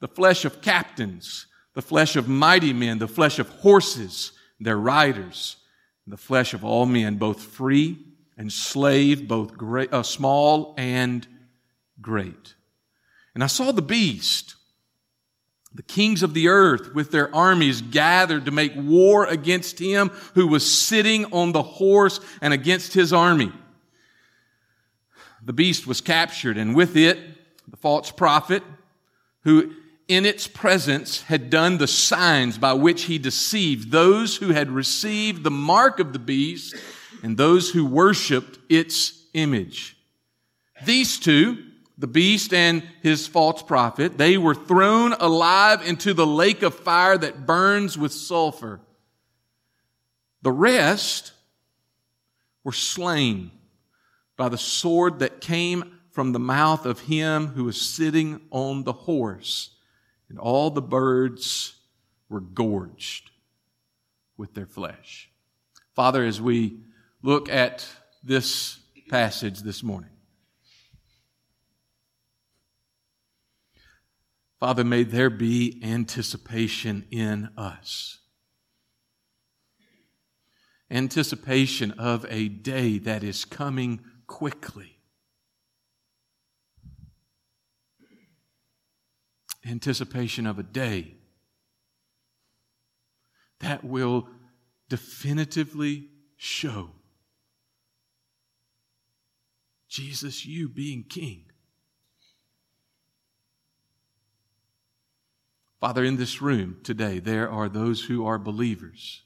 the 0.00 0.08
flesh 0.08 0.44
of 0.44 0.62
captains, 0.62 1.46
the 1.74 1.82
flesh 1.82 2.16
of 2.16 2.28
mighty 2.28 2.72
men, 2.72 2.98
the 2.98 3.08
flesh 3.08 3.38
of 3.38 3.48
horses, 3.48 4.32
their 4.60 4.78
riders, 4.78 5.56
the 6.06 6.16
flesh 6.16 6.54
of 6.54 6.64
all 6.64 6.86
men, 6.86 7.16
both 7.16 7.40
free 7.40 7.98
and 8.36 8.52
slave, 8.52 9.28
both 9.28 9.56
great, 9.56 9.92
uh, 9.92 10.02
small 10.02 10.74
and 10.76 11.26
great. 12.00 12.54
And 13.34 13.42
I 13.42 13.46
saw 13.46 13.72
the 13.72 13.82
beast, 13.82 14.56
the 15.74 15.82
kings 15.82 16.22
of 16.22 16.34
the 16.34 16.48
earth 16.48 16.94
with 16.94 17.10
their 17.10 17.34
armies 17.34 17.80
gathered 17.80 18.44
to 18.44 18.50
make 18.50 18.72
war 18.76 19.24
against 19.26 19.78
him 19.78 20.10
who 20.34 20.46
was 20.46 20.70
sitting 20.70 21.24
on 21.32 21.52
the 21.52 21.62
horse 21.62 22.20
and 22.42 22.52
against 22.52 22.92
his 22.92 23.12
army. 23.12 23.52
The 25.44 25.54
beast 25.54 25.86
was 25.86 26.00
captured 26.00 26.58
and 26.58 26.76
with 26.76 26.96
it, 26.96 27.18
the 27.68 27.76
false 27.76 28.10
prophet 28.10 28.62
who 29.44 29.72
in 30.12 30.26
its 30.26 30.46
presence 30.46 31.22
had 31.22 31.48
done 31.48 31.78
the 31.78 31.86
signs 31.86 32.58
by 32.58 32.72
which 32.74 33.04
he 33.04 33.18
deceived 33.18 33.90
those 33.90 34.36
who 34.36 34.48
had 34.52 34.70
received 34.70 35.42
the 35.42 35.50
mark 35.50 35.98
of 35.98 36.12
the 36.12 36.18
beast 36.18 36.74
and 37.22 37.36
those 37.36 37.70
who 37.70 37.86
worshiped 37.86 38.58
its 38.68 39.24
image. 39.32 39.96
These 40.84 41.18
two, 41.18 41.64
the 41.96 42.06
beast 42.06 42.52
and 42.52 42.82
his 43.02 43.26
false 43.26 43.62
prophet, 43.62 44.18
they 44.18 44.36
were 44.36 44.54
thrown 44.54 45.14
alive 45.14 45.86
into 45.86 46.12
the 46.12 46.26
lake 46.26 46.62
of 46.62 46.74
fire 46.74 47.16
that 47.16 47.46
burns 47.46 47.96
with 47.96 48.12
sulfur. 48.12 48.80
The 50.42 50.52
rest 50.52 51.32
were 52.64 52.72
slain 52.72 53.50
by 54.36 54.48
the 54.48 54.58
sword 54.58 55.20
that 55.20 55.40
came 55.40 56.00
from 56.10 56.32
the 56.32 56.38
mouth 56.38 56.84
of 56.84 57.00
him 57.00 57.48
who 57.48 57.64
was 57.64 57.80
sitting 57.80 58.40
on 58.50 58.84
the 58.84 58.92
horse. 58.92 59.70
And 60.32 60.38
all 60.38 60.70
the 60.70 60.80
birds 60.80 61.74
were 62.30 62.40
gorged 62.40 63.30
with 64.38 64.54
their 64.54 64.64
flesh. 64.64 65.30
Father, 65.94 66.24
as 66.24 66.40
we 66.40 66.78
look 67.20 67.50
at 67.50 67.86
this 68.24 68.78
passage 69.10 69.60
this 69.60 69.82
morning, 69.82 70.08
Father, 74.58 74.84
may 74.84 75.02
there 75.02 75.28
be 75.28 75.78
anticipation 75.84 77.04
in 77.10 77.50
us. 77.58 78.20
Anticipation 80.90 81.90
of 81.98 82.24
a 82.30 82.48
day 82.48 82.96
that 82.96 83.22
is 83.22 83.44
coming 83.44 84.00
quickly. 84.26 84.91
Anticipation 89.64 90.46
of 90.46 90.58
a 90.58 90.62
day 90.62 91.14
that 93.60 93.84
will 93.84 94.28
definitively 94.88 96.08
show 96.36 96.90
Jesus, 99.92 100.46
you 100.46 100.70
being 100.70 101.04
king. 101.04 101.44
Father, 105.80 106.02
in 106.02 106.16
this 106.16 106.40
room 106.40 106.78
today, 106.82 107.18
there 107.18 107.50
are 107.50 107.68
those 107.68 108.04
who 108.04 108.24
are 108.24 108.38
believers. 108.38 109.20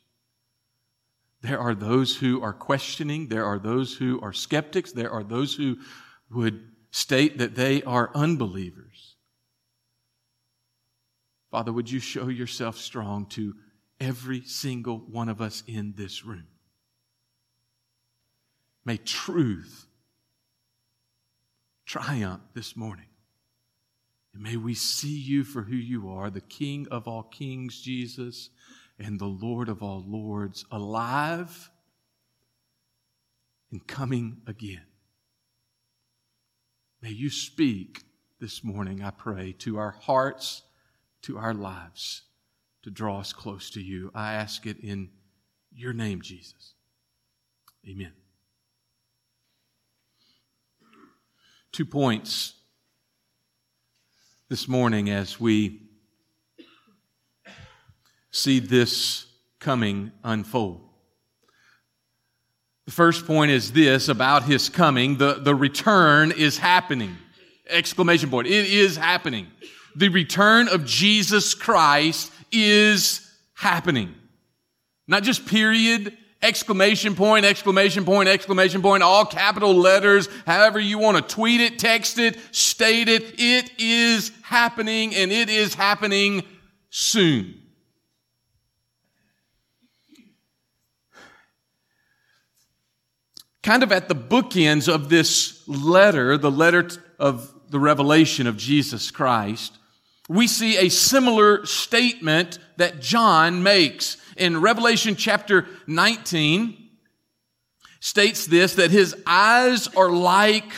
There 1.41 1.61
are 1.61 1.75
those 1.75 2.17
who 2.17 2.43
are 2.43 2.53
questioning. 2.53 3.29
There 3.29 3.45
are 3.45 3.61
those 3.61 3.95
who 3.95 4.21
are 4.21 4.33
skeptics. 4.33 4.91
There 4.91 5.11
are 5.13 5.23
those 5.23 5.55
who 5.55 5.77
would 6.33 6.73
state 6.91 7.39
that 7.39 7.55
they 7.55 7.85
are 7.85 8.11
unbelievers. 8.13 9.06
Father, 11.51 11.73
would 11.73 11.91
you 11.91 12.01
show 12.01 12.29
yourself 12.29 12.77
strong 12.77 13.27
to 13.27 13.55
every 14.01 14.43
single 14.43 14.99
one 14.99 15.29
of 15.29 15.41
us 15.41 15.63
in 15.67 15.95
this 15.97 16.25
room? 16.25 16.47
May 18.85 18.97
truth 18.99 19.87
triumph 21.87 22.43
this 22.55 22.77
morning. 22.77 23.07
And 24.35 24.43
may 24.43 24.57
we 24.57 24.75
see 24.75 25.19
you 25.19 25.45
for 25.45 25.63
who 25.63 25.77
you 25.77 26.11
are, 26.11 26.29
the 26.29 26.41
King 26.41 26.87
of 26.91 27.09
all 27.09 27.23
kings, 27.23 27.81
Jesus, 27.81 28.51
and 28.99 29.19
the 29.19 29.25
Lord 29.25 29.69
of 29.69 29.83
all 29.83 30.05
lords, 30.07 30.65
alive 30.71 31.71
and 33.71 33.87
coming 33.87 34.39
again. 34.47 34.85
May 37.01 37.11
you 37.11 37.31
speak 37.31 38.03
this 38.41 38.63
morning, 38.63 39.03
I 39.03 39.11
pray, 39.11 39.53
to 39.61 39.79
our 39.79 39.93
hearts, 39.93 40.63
to 41.23 41.39
our 41.39 41.55
lives, 41.55 42.23
to 42.83 42.91
draw 42.91 43.21
us 43.21 43.33
close 43.33 43.71
to 43.71 43.81
you. 43.81 44.11
I 44.15 44.35
ask 44.35 44.67
it 44.67 44.79
in 44.81 45.11
your 45.73 45.93
name, 45.93 46.23
Jesus. 46.23 46.75
Amen. 47.89 48.13
Two 51.73 51.85
points 51.85 52.55
this 54.49 54.69
morning 54.69 55.11
as 55.11 55.39
we 55.41 55.83
see 58.31 58.61
this 58.61 59.27
coming 59.59 60.13
unfold. 60.23 60.83
The 62.87 62.93
first 62.93 63.27
point 63.27 63.51
is 63.51 63.73
this 63.73 64.09
about 64.09 64.45
his 64.45 64.69
coming. 64.69 65.17
The, 65.17 65.35
the 65.35 65.55
return 65.55 66.31
is 66.31 66.57
happening. 66.57 67.17
Exclamation 67.69 68.31
point. 68.31 68.47
It 68.47 68.67
is 68.67 68.97
happening. 68.97 69.49
The 69.97 70.11
return 70.11 70.69
of 70.69 70.85
Jesus 70.85 71.55
Christ 71.55 72.31
is 72.53 73.27
happening. 73.55 74.15
Not 75.09 75.23
just 75.23 75.47
period, 75.47 76.17
exclamation 76.43 77.15
point, 77.15 77.47
exclamation 77.47 78.05
point, 78.05 78.29
exclamation 78.29 78.83
point, 78.83 79.03
all 79.03 79.25
capital 79.25 79.75
letters, 79.75 80.29
however 80.45 80.79
you 80.79 80.99
want 80.99 81.17
to 81.17 81.35
tweet 81.35 81.63
it, 81.63 81.79
text 81.79 82.19
it, 82.19 82.37
state 82.53 83.09
it. 83.09 83.41
It 83.41 83.71
is 83.79 84.33
happening 84.43 85.15
and 85.15 85.33
it 85.33 85.49
is 85.49 85.75
happening 85.75 86.43
soon. 86.91 87.63
Kind 93.63 93.83
of 93.83 93.91
at 93.93 94.09
the 94.09 94.15
bookends 94.15 94.93
of 94.93 95.09
this 95.09 95.67
letter, 95.67 96.37
the 96.37 96.51
letter 96.51 96.89
of 97.19 97.53
the 97.71 97.81
revelation 97.81 98.47
of 98.47 98.57
Jesus 98.57 99.11
Christ, 99.11 99.79
we 100.29 100.47
see 100.47 100.77
a 100.79 100.89
similar 100.89 101.65
statement 101.67 102.59
that 102.79 103.01
John 103.01 103.63
makes 103.63 104.17
in 104.37 104.61
Revelation 104.61 105.17
chapter 105.17 105.67
19 105.87 106.77
states 108.01 108.47
this, 108.47 108.75
that 108.75 108.91
his 108.91 109.17
eyes 109.27 109.89
are 109.89 110.11
like 110.11 110.71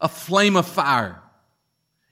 a 0.00 0.08
flame 0.08 0.56
of 0.56 0.66
fire. 0.66 1.20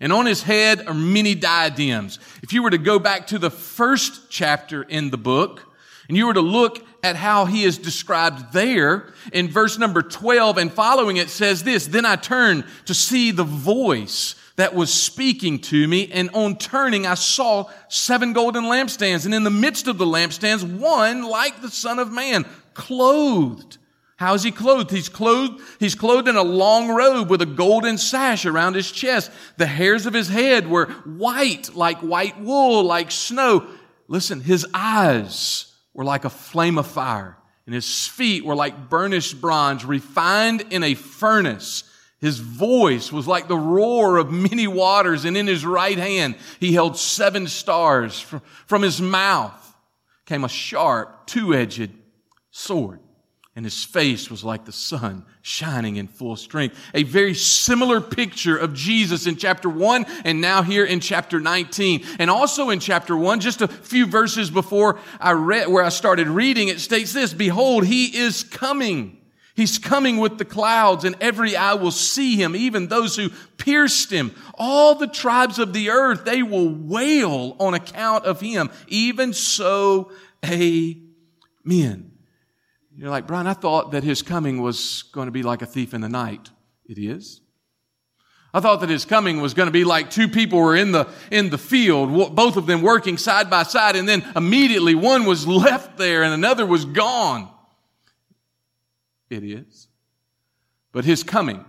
And 0.01 0.13
on 0.13 0.27
his 0.27 0.43
head 0.43 0.87
are 0.87 0.95
many 0.95 1.35
diadems. 1.35 2.19
If 2.43 2.53
you 2.53 2.63
were 2.63 2.71
to 2.71 2.79
go 2.79 2.99
back 2.99 3.29
to 3.29 3.39
the 3.39 3.51
first 3.51 4.31
chapter 4.31 4.83
in 4.83 5.11
the 5.11 5.19
book, 5.19 5.65
and 6.09 6.17
you 6.17 6.27
were 6.27 6.35
to 6.35 6.41
look 6.41 6.85
at 7.03 7.17
how 7.17 7.45
he 7.45 7.65
is 7.65 7.79
described 7.79 8.53
there 8.53 9.13
in 9.33 9.49
verse 9.49 9.79
number 9.79 10.03
12 10.03 10.59
and 10.59 10.73
following 10.73 11.17
it 11.17 11.31
says 11.31 11.65
this, 11.65 11.87
Then 11.87 12.07
I 12.07 12.17
turned 12.17 12.65
to 12.87 12.95
see 12.95 13.31
the 13.31 13.45
voice 13.45 14.35
that 14.59 14.75
was 14.75 14.93
speaking 14.93 15.61
to 15.61 15.87
me. 15.87 16.11
And 16.13 16.31
on 16.35 16.59
turning, 16.59 17.07
I 17.07 17.15
saw 17.15 17.71
seven 17.87 18.33
golden 18.33 18.65
lampstands. 18.65 19.25
And 19.25 19.33
in 19.33 19.45
the 19.45 19.51
midst 19.51 19.87
of 19.87 19.99
the 19.99 20.05
lampstands, 20.05 20.65
one 20.65 21.23
like 21.23 21.63
the 21.63 21.71
son 21.71 22.01
of 22.01 22.11
man, 22.11 22.45
clothed. 22.75 23.79
How 24.17 24.35
is 24.35 24.43
he 24.43 24.51
clothed? 24.51 24.91
He's 24.91 25.09
clothed, 25.09 25.63
he's 25.79 25.95
clothed 25.95 26.27
in 26.27 26.35
a 26.35 26.43
long 26.43 26.89
robe 26.89 27.31
with 27.31 27.41
a 27.41 27.47
golden 27.47 27.99
sash 27.99 28.47
around 28.47 28.75
his 28.75 28.91
chest. 28.91 29.31
The 29.59 29.67
hairs 29.67 30.07
of 30.07 30.13
his 30.13 30.29
head 30.29 30.69
were 30.69 30.87
white, 30.87 31.77
like 31.77 31.99
white 31.99 32.41
wool, 32.41 32.83
like 32.83 33.13
snow. 33.13 33.65
Listen, 34.09 34.41
his 34.41 34.67
eyes 34.75 35.73
were 35.95 36.05
like 36.05 36.25
a 36.25 36.31
flame 36.31 36.79
of 36.79 36.89
fire, 36.89 37.39
and 37.65 37.77
his 37.77 38.09
feet 38.09 38.45
were 38.45 38.57
like 38.57 38.91
burnished 38.91 39.41
bronze, 39.41 39.85
refined 39.85 40.65
in 40.71 40.83
a 40.83 40.95
furnace 40.95 41.85
His 42.21 42.39
voice 42.39 43.13
was 43.13 43.29
like 43.29 43.47
the 43.47 43.57
roar 43.57 44.17
of 44.17 44.33
many 44.33 44.67
waters, 44.67 45.25
and 45.25 45.37
in 45.37 45.47
his 45.47 45.65
right 45.65 45.99
hand 45.99 46.37
he 46.59 46.73
held 46.73 46.97
seven 46.97 47.47
stars. 47.47 48.21
From 48.67 48.83
his 48.83 49.01
mouth 49.01 49.77
came 50.27 50.45
a 50.45 50.49
sharp, 50.49 51.27
two-edged 51.27 51.91
sword, 52.51 52.99
and 53.55 53.65
his 53.65 53.85
face 53.85 54.31
was 54.31 54.43
like 54.43 54.65
the 54.65 54.73
sun 54.73 55.25
shining 55.43 55.97
in 55.97 56.09
full 56.09 56.35
strength. 56.35 56.77
A 56.93 57.05
very 57.05 57.35
similar 57.35 58.01
picture 58.01 58.57
of 58.57 58.75
Jesus 58.75 59.27
in 59.27 59.37
chapter 59.37 59.69
1 59.69 60.05
and 60.25 60.41
now 60.41 60.63
here 60.63 60.85
in 60.85 61.01
chapter 61.01 61.41
19. 61.41 62.05
And 62.19 62.31
also 62.31 62.71
in 62.71 62.81
chapter 62.81 63.17
1, 63.17 63.41
just 63.41 63.63
a 63.63 63.69
few 63.69 64.07
verses 64.07 64.51
before 64.51 64.99
I 65.21 65.33
read, 65.33 65.69
where 65.69 65.85
I 65.85 65.89
started 65.89 66.29
reading, 66.29 66.69
it 66.69 66.81
states 66.81 67.13
this, 67.13 67.33
Behold, 67.33 67.87
he 67.87 68.17
is 68.17 68.45
coming 68.45 69.18
He's 69.59 69.77
coming 69.77 70.19
with 70.19 70.39
the 70.39 70.45
clouds 70.45 71.03
and 71.03 71.17
every 71.21 71.57
eye 71.57 71.75
will 71.75 71.91
see 71.91 72.37
him, 72.37 72.55
even 72.55 72.87
those 72.87 73.17
who 73.17 73.29
pierced 73.57 74.09
him. 74.09 74.33
All 74.55 74.95
the 74.95 75.09
tribes 75.09 75.59
of 75.59 75.73
the 75.73 75.91
earth, 75.91 76.25
they 76.25 76.45
will 76.45 76.69
wail 76.69 77.57
on 77.59 77.75
account 77.75 78.25
of 78.25 78.41
him. 78.41 78.71
Even 78.87 79.33
so, 79.33 80.13
amen. 80.47 82.13
You're 82.97 83.11
like, 83.11 83.27
Brian, 83.27 83.49
I 83.49 83.53
thought 83.53 83.91
that 83.91 84.05
his 84.05 84.23
coming 84.23 84.63
was 84.63 85.03
going 85.11 85.27
to 85.27 85.33
be 85.33 85.43
like 85.43 85.61
a 85.61 85.67
thief 85.67 85.93
in 85.93 86.03
the 86.03 86.09
night. 86.09 86.51
It 86.89 86.97
is. 86.97 87.41
I 88.55 88.61
thought 88.61 88.79
that 88.83 88.91
his 88.91 89.05
coming 89.05 89.41
was 89.41 89.55
going 89.55 89.67
to 89.67 89.73
be 89.73 89.83
like 89.83 90.09
two 90.09 90.29
people 90.29 90.61
were 90.61 90.77
in 90.77 90.93
the, 90.93 91.09
in 91.33 91.51
the 91.51 91.59
field, 91.59 92.37
both 92.37 92.57
of 92.57 92.67
them 92.67 92.81
working 92.81 93.19
side 93.19 93.51
by 93.51 93.65
side, 93.65 93.97
and 93.97 94.09
then 94.09 94.25
immediately 94.37 94.95
one 94.95 95.25
was 95.25 95.49
left 95.49 95.99
there 95.99 96.23
and 96.23 96.33
another 96.33 96.65
was 96.65 96.85
gone. 96.85 97.53
It 99.31 99.45
is. 99.45 99.89
But 100.93 101.05
his 101.05 101.23
coming, 101.23 101.65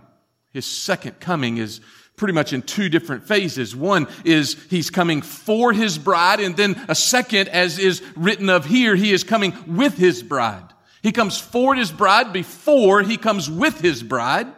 his 0.52 0.64
second 0.64 1.20
coming 1.20 1.58
is 1.58 1.80
pretty 2.16 2.32
much 2.34 2.52
in 2.52 2.62
two 2.62 2.88
different 2.88 3.26
phases. 3.26 3.74
One 3.74 4.06
is 4.24 4.56
he's 4.68 4.90
coming 4.90 5.22
for 5.22 5.72
his 5.72 5.98
bride, 5.98 6.40
and 6.40 6.56
then 6.56 6.82
a 6.88 6.94
second, 6.94 7.48
as 7.48 7.78
is 7.78 8.02
written 8.16 8.50
of 8.50 8.66
here, 8.66 8.94
he 8.94 9.12
is 9.12 9.24
coming 9.24 9.54
with 9.66 9.96
his 9.96 10.22
bride. 10.22 10.66
He 11.02 11.12
comes 11.12 11.38
for 11.38 11.74
his 11.74 11.90
bride 11.90 12.32
before 12.32 13.02
he 13.02 13.16
comes 13.16 13.50
with 13.50 13.80
his 13.80 14.02
bride. 14.02 14.48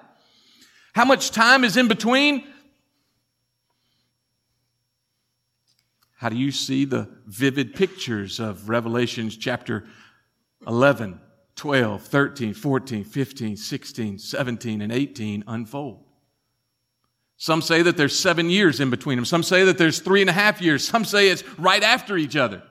How 0.93 1.05
much 1.05 1.31
time 1.31 1.65
is 1.65 1.77
in 1.77 1.89
between? 1.89 2.45
How 6.17 6.29
do 6.29 6.37
you 6.37 6.53
see 6.53 6.85
the 6.85 7.09
vivid 7.27 7.75
pictures 7.75 8.39
of 8.39 8.69
Revelations 8.69 9.37
chapter 9.37 9.87
11? 10.67 11.21
12, 11.63 12.03
13, 12.03 12.55
14, 12.55 13.05
15, 13.05 13.57
16, 13.57 14.19
17, 14.19 14.83
and 14.83 14.91
18 14.91 15.45
unfold. 15.47 16.05
Some 17.37 17.63
say 17.63 17.83
that 17.83 17.97
there's 17.97 18.19
seven 18.19 18.51
years 18.51 18.81
in 18.81 18.91
between 18.91 19.17
them. 19.17 19.25
Some 19.25 19.45
say 19.45 19.63
that 19.63 19.79
there's 19.79 20.01
three 20.01 20.23
and 20.23 20.29
a 20.29 20.33
half 20.33 20.61
years. 20.61 20.85
Some 20.85 21.05
say 21.05 21.29
it's 21.29 21.49
right 21.61 21.85
after 21.85 22.17
each 22.17 22.35
other. 22.35 22.65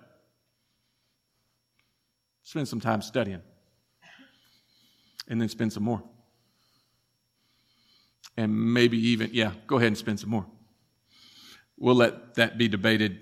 Spend 2.44 2.68
some 2.68 2.82
time 2.82 3.02
studying. 3.02 3.42
And 5.30 5.40
then 5.40 5.48
spend 5.48 5.72
some 5.72 5.84
more. 5.84 6.04
And 8.36 8.74
maybe 8.74 8.98
even, 8.98 9.30
yeah, 9.32 9.54
go 9.68 9.78
ahead 9.78 9.88
and 9.88 9.98
spend 9.98 10.20
some 10.20 10.32
more. 10.32 10.46
We'll 11.78 11.96
let 11.96 12.36
that 12.36 12.58
be 12.58 12.68
debated. 12.68 13.20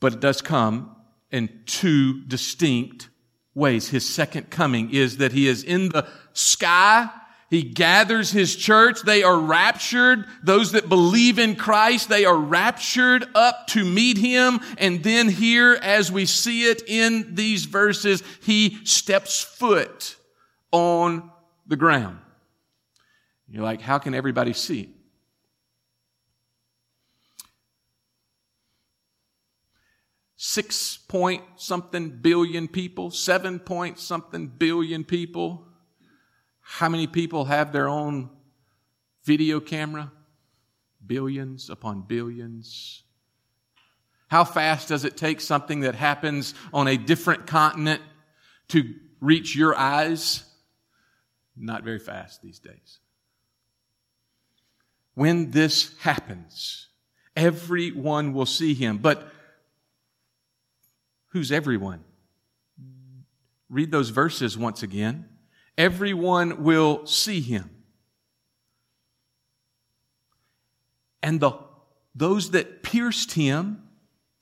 But 0.00 0.14
it 0.14 0.20
does 0.20 0.42
come 0.42 0.96
in 1.30 1.60
two 1.66 2.24
distinct 2.24 3.10
ways. 3.54 3.88
His 3.88 4.08
second 4.08 4.50
coming 4.50 4.92
is 4.92 5.18
that 5.18 5.32
he 5.32 5.48
is 5.48 5.62
in 5.62 5.90
the 5.90 6.06
sky. 6.32 7.08
He 7.50 7.62
gathers 7.62 8.32
his 8.32 8.56
church. 8.56 9.02
They 9.02 9.22
are 9.22 9.38
raptured. 9.38 10.24
Those 10.42 10.72
that 10.72 10.88
believe 10.88 11.38
in 11.38 11.54
Christ, 11.54 12.08
they 12.08 12.24
are 12.24 12.36
raptured 12.36 13.24
up 13.34 13.68
to 13.68 13.84
meet 13.84 14.18
him. 14.18 14.60
And 14.78 15.04
then 15.04 15.28
here, 15.28 15.78
as 15.80 16.10
we 16.10 16.26
see 16.26 16.64
it 16.64 16.82
in 16.88 17.34
these 17.34 17.66
verses, 17.66 18.22
he 18.42 18.84
steps 18.84 19.40
foot 19.40 20.16
on 20.72 21.30
the 21.66 21.76
ground. 21.76 22.18
You're 23.48 23.62
like, 23.62 23.80
how 23.80 23.98
can 23.98 24.14
everybody 24.14 24.52
see? 24.52 24.93
Six 30.46 30.98
point 30.98 31.42
something 31.56 32.10
billion 32.10 32.68
people, 32.68 33.10
seven 33.10 33.58
point 33.58 33.98
something 33.98 34.46
billion 34.46 35.02
people. 35.02 35.66
How 36.60 36.90
many 36.90 37.06
people 37.06 37.46
have 37.46 37.72
their 37.72 37.88
own 37.88 38.28
video 39.24 39.58
camera? 39.58 40.12
Billions 41.04 41.70
upon 41.70 42.02
billions. 42.02 43.04
How 44.28 44.44
fast 44.44 44.88
does 44.88 45.06
it 45.06 45.16
take 45.16 45.40
something 45.40 45.80
that 45.80 45.94
happens 45.94 46.52
on 46.74 46.88
a 46.88 46.98
different 46.98 47.46
continent 47.46 48.02
to 48.68 48.94
reach 49.20 49.56
your 49.56 49.74
eyes? 49.74 50.44
Not 51.56 51.84
very 51.84 51.98
fast 51.98 52.42
these 52.42 52.58
days. 52.58 52.98
When 55.14 55.52
this 55.52 55.96
happens, 56.00 56.88
everyone 57.34 58.34
will 58.34 58.46
see 58.46 58.74
him. 58.74 58.98
But 58.98 59.30
Who's 61.34 61.50
everyone? 61.50 62.04
Read 63.68 63.90
those 63.90 64.10
verses 64.10 64.56
once 64.56 64.84
again. 64.84 65.28
Everyone 65.76 66.62
will 66.62 67.06
see 67.06 67.40
him. 67.40 67.70
And 71.24 71.40
the, 71.40 71.58
those 72.14 72.52
that 72.52 72.84
pierced 72.84 73.32
him, 73.32 73.82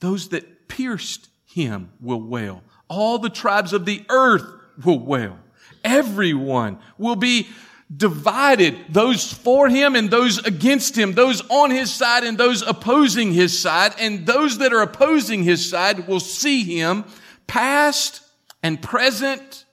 those 0.01 0.29
that 0.29 0.69
pierced 0.69 1.31
him 1.47 1.93
will 1.99 2.21
wail. 2.21 2.63
All 2.89 3.19
the 3.19 3.31
tribes 3.31 3.73
of 3.73 3.87
the 3.87 4.05
earth 4.11 4.45
will 4.85 4.99
wail. 4.99 5.39
Everyone 5.83 6.79
will 6.99 7.17
be 7.17 7.49
divided. 7.95 8.77
Those 8.89 9.33
for 9.33 9.69
him 9.69 9.97
and 9.97 10.11
those 10.11 10.39
against 10.39 10.97
him. 10.97 11.13
Those 11.13 11.43
on 11.49 11.71
his 11.71 11.93
side 11.93 12.25
and 12.25 12.39
those 12.39 12.63
opposing 12.63 13.33
his 13.33 13.59
side. 13.59 13.95
And 13.99 14.27
those 14.27 14.59
that 14.59 14.73
are 14.73 14.83
opposing 14.83 15.43
his 15.43 15.69
side 15.69 16.09
will 16.09 16.21
see 16.21 16.63
him 16.65 17.05
past 17.47 18.23
and 18.63 18.81
present 18.81 19.65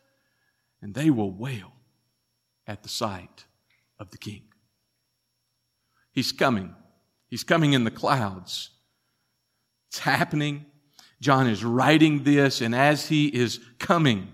and 0.81 0.93
they 0.93 1.09
will 1.09 1.31
wail 1.31 1.73
at 2.67 2.83
the 2.83 2.89
sight 2.89 3.45
of 3.99 4.11
the 4.11 4.17
king. 4.17 4.43
He's 6.11 6.31
coming. 6.31 6.73
He's 7.27 7.43
coming 7.43 7.73
in 7.73 7.83
the 7.83 7.91
clouds. 7.91 8.71
It's 9.89 9.99
happening. 9.99 10.65
John 11.21 11.47
is 11.47 11.63
writing 11.63 12.23
this, 12.23 12.61
and 12.61 12.73
as 12.73 13.07
he 13.09 13.27
is 13.27 13.59
coming, 13.77 14.29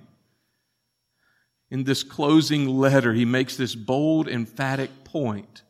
in 1.69 1.84
this 1.84 2.04
closing 2.04 2.67
letter, 2.67 3.13
he 3.13 3.25
makes 3.25 3.58
this 3.58 3.75
bold, 3.75 4.28
emphatic 4.28 5.04
point. 5.04 5.63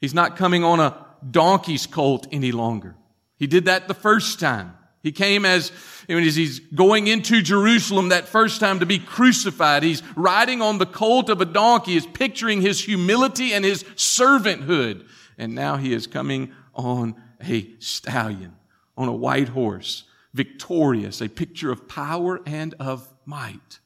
He's 0.00 0.14
not 0.14 0.36
coming 0.36 0.62
on 0.62 0.80
a 0.80 1.06
donkey's 1.28 1.86
colt 1.86 2.26
any 2.30 2.52
longer. 2.52 2.96
He 3.36 3.46
did 3.46 3.64
that 3.66 3.88
the 3.88 3.94
first 3.94 4.38
time. 4.40 4.74
He 5.02 5.12
came 5.12 5.44
as, 5.44 5.70
as 6.08 6.36
he's 6.36 6.58
going 6.58 7.06
into 7.06 7.40
Jerusalem 7.40 8.08
that 8.08 8.26
first 8.28 8.60
time 8.60 8.80
to 8.80 8.86
be 8.86 8.98
crucified. 8.98 9.82
He's 9.82 10.02
riding 10.16 10.60
on 10.60 10.78
the 10.78 10.86
colt 10.86 11.30
of 11.30 11.40
a 11.40 11.44
donkey, 11.44 11.96
is 11.96 12.06
picturing 12.06 12.60
his 12.60 12.80
humility 12.80 13.52
and 13.52 13.64
his 13.64 13.84
servanthood. 13.94 15.06
And 15.38 15.54
now 15.54 15.76
he 15.76 15.92
is 15.92 16.06
coming 16.06 16.52
on 16.74 17.14
a 17.40 17.68
stallion, 17.78 18.56
on 18.96 19.08
a 19.08 19.12
white 19.12 19.48
horse, 19.50 20.04
victorious, 20.34 21.20
a 21.20 21.28
picture 21.28 21.70
of 21.70 21.88
power 21.88 22.40
and 22.44 22.74
of 22.80 23.12
might. 23.24 23.78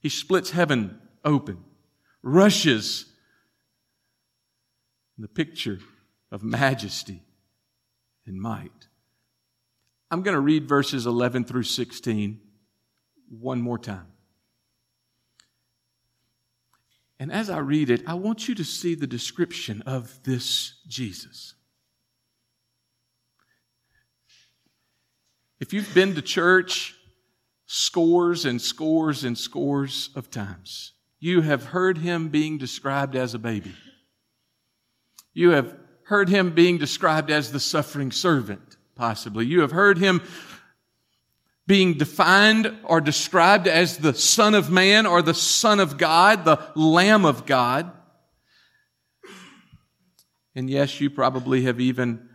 He 0.00 0.08
splits 0.08 0.50
heaven 0.50 1.00
open, 1.24 1.64
rushes 2.22 3.06
the 5.18 5.28
picture 5.28 5.78
of 6.30 6.42
majesty 6.42 7.22
and 8.26 8.40
might. 8.40 8.88
I'm 10.10 10.22
going 10.22 10.34
to 10.34 10.40
read 10.40 10.68
verses 10.68 11.06
11 11.06 11.44
through 11.44 11.64
16 11.64 12.40
one 13.28 13.60
more 13.60 13.78
time. 13.78 14.06
And 17.18 17.32
as 17.32 17.48
I 17.48 17.58
read 17.58 17.90
it, 17.90 18.02
I 18.06 18.14
want 18.14 18.46
you 18.46 18.54
to 18.56 18.64
see 18.64 18.94
the 18.94 19.06
description 19.06 19.82
of 19.82 20.22
this 20.24 20.74
Jesus. 20.86 21.54
If 25.58 25.72
you've 25.72 25.92
been 25.94 26.14
to 26.14 26.22
church 26.22 26.95
scores 27.66 28.44
and 28.44 28.60
scores 28.60 29.24
and 29.24 29.36
scores 29.36 30.10
of 30.14 30.30
times. 30.30 30.92
You 31.18 31.40
have 31.42 31.64
heard 31.64 31.98
him 31.98 32.28
being 32.28 32.58
described 32.58 33.16
as 33.16 33.34
a 33.34 33.38
baby. 33.38 33.74
You 35.34 35.50
have 35.50 35.76
heard 36.04 36.28
him 36.28 36.54
being 36.54 36.78
described 36.78 37.30
as 37.30 37.50
the 37.50 37.60
suffering 37.60 38.12
servant, 38.12 38.76
possibly. 38.94 39.44
You 39.46 39.60
have 39.60 39.72
heard 39.72 39.98
him 39.98 40.22
being 41.66 41.94
defined 41.94 42.72
or 42.84 43.00
described 43.00 43.66
as 43.66 43.98
the 43.98 44.14
Son 44.14 44.54
of 44.54 44.70
Man 44.70 45.04
or 45.04 45.20
the 45.20 45.34
Son 45.34 45.80
of 45.80 45.98
God, 45.98 46.44
the 46.44 46.60
Lamb 46.76 47.24
of 47.24 47.44
God. 47.44 47.90
And 50.54 50.70
yes, 50.70 51.00
you 51.00 51.10
probably 51.10 51.62
have 51.62 51.80
even 51.80 52.28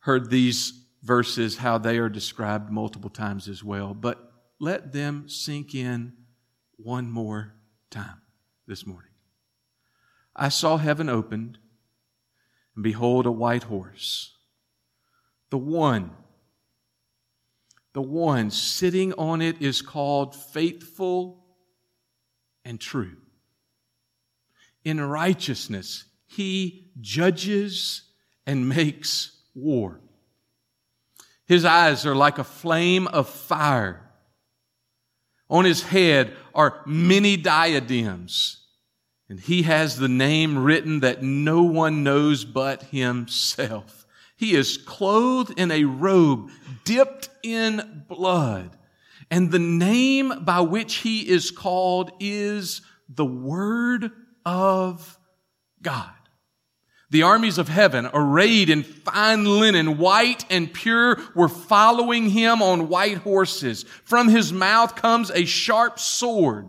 heard 0.00 0.30
these 0.30 0.74
verses, 1.02 1.56
how 1.56 1.78
they 1.78 1.98
are 1.98 2.10
described 2.10 2.70
multiple 2.70 3.10
times 3.10 3.48
as 3.48 3.64
well. 3.64 3.94
But 3.94 4.29
let 4.60 4.92
them 4.92 5.28
sink 5.28 5.74
in 5.74 6.12
one 6.76 7.10
more 7.10 7.54
time 7.90 8.20
this 8.66 8.86
morning. 8.86 9.10
I 10.36 10.50
saw 10.50 10.76
heaven 10.76 11.08
opened, 11.08 11.58
and 12.74 12.84
behold, 12.84 13.26
a 13.26 13.32
white 13.32 13.64
horse. 13.64 14.36
The 15.50 15.58
one, 15.58 16.10
the 17.94 18.02
one 18.02 18.50
sitting 18.50 19.12
on 19.14 19.42
it 19.42 19.60
is 19.60 19.82
called 19.82 20.36
faithful 20.36 21.44
and 22.64 22.78
true. 22.78 23.16
In 24.84 25.00
righteousness, 25.00 26.04
he 26.26 26.90
judges 27.00 28.02
and 28.46 28.68
makes 28.68 29.42
war. 29.54 30.00
His 31.46 31.64
eyes 31.64 32.06
are 32.06 32.14
like 32.14 32.38
a 32.38 32.44
flame 32.44 33.08
of 33.08 33.28
fire. 33.28 34.09
On 35.50 35.64
his 35.64 35.82
head 35.82 36.34
are 36.54 36.80
many 36.86 37.36
diadems. 37.36 38.56
And 39.28 39.38
he 39.38 39.62
has 39.62 39.96
the 39.96 40.08
name 40.08 40.58
written 40.58 41.00
that 41.00 41.22
no 41.22 41.62
one 41.62 42.02
knows 42.02 42.44
but 42.44 42.84
himself. 42.84 44.06
He 44.36 44.54
is 44.54 44.78
clothed 44.78 45.58
in 45.58 45.70
a 45.70 45.84
robe 45.84 46.50
dipped 46.84 47.28
in 47.42 48.04
blood. 48.08 48.76
And 49.30 49.50
the 49.50 49.58
name 49.58 50.44
by 50.44 50.60
which 50.60 50.96
he 50.96 51.28
is 51.28 51.50
called 51.50 52.12
is 52.18 52.82
the 53.08 53.24
Word 53.24 54.10
of 54.44 55.18
God. 55.82 56.19
The 57.10 57.22
armies 57.24 57.58
of 57.58 57.68
heaven, 57.68 58.08
arrayed 58.14 58.70
in 58.70 58.84
fine 58.84 59.44
linen, 59.44 59.98
white 59.98 60.44
and 60.48 60.72
pure, 60.72 61.18
were 61.34 61.48
following 61.48 62.30
him 62.30 62.62
on 62.62 62.88
white 62.88 63.18
horses. 63.18 63.84
From 64.04 64.28
his 64.28 64.52
mouth 64.52 64.94
comes 64.94 65.30
a 65.32 65.44
sharp 65.44 65.98
sword, 65.98 66.68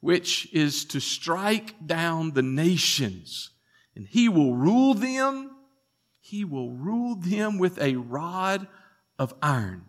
which 0.00 0.52
is 0.52 0.84
to 0.86 1.00
strike 1.00 1.74
down 1.86 2.32
the 2.32 2.42
nations. 2.42 3.50
And 3.96 4.06
he 4.06 4.28
will 4.28 4.54
rule 4.54 4.92
them. 4.92 5.50
He 6.20 6.44
will 6.44 6.70
rule 6.70 7.16
them 7.16 7.58
with 7.58 7.80
a 7.80 7.96
rod 7.96 8.68
of 9.18 9.34
iron. 9.42 9.86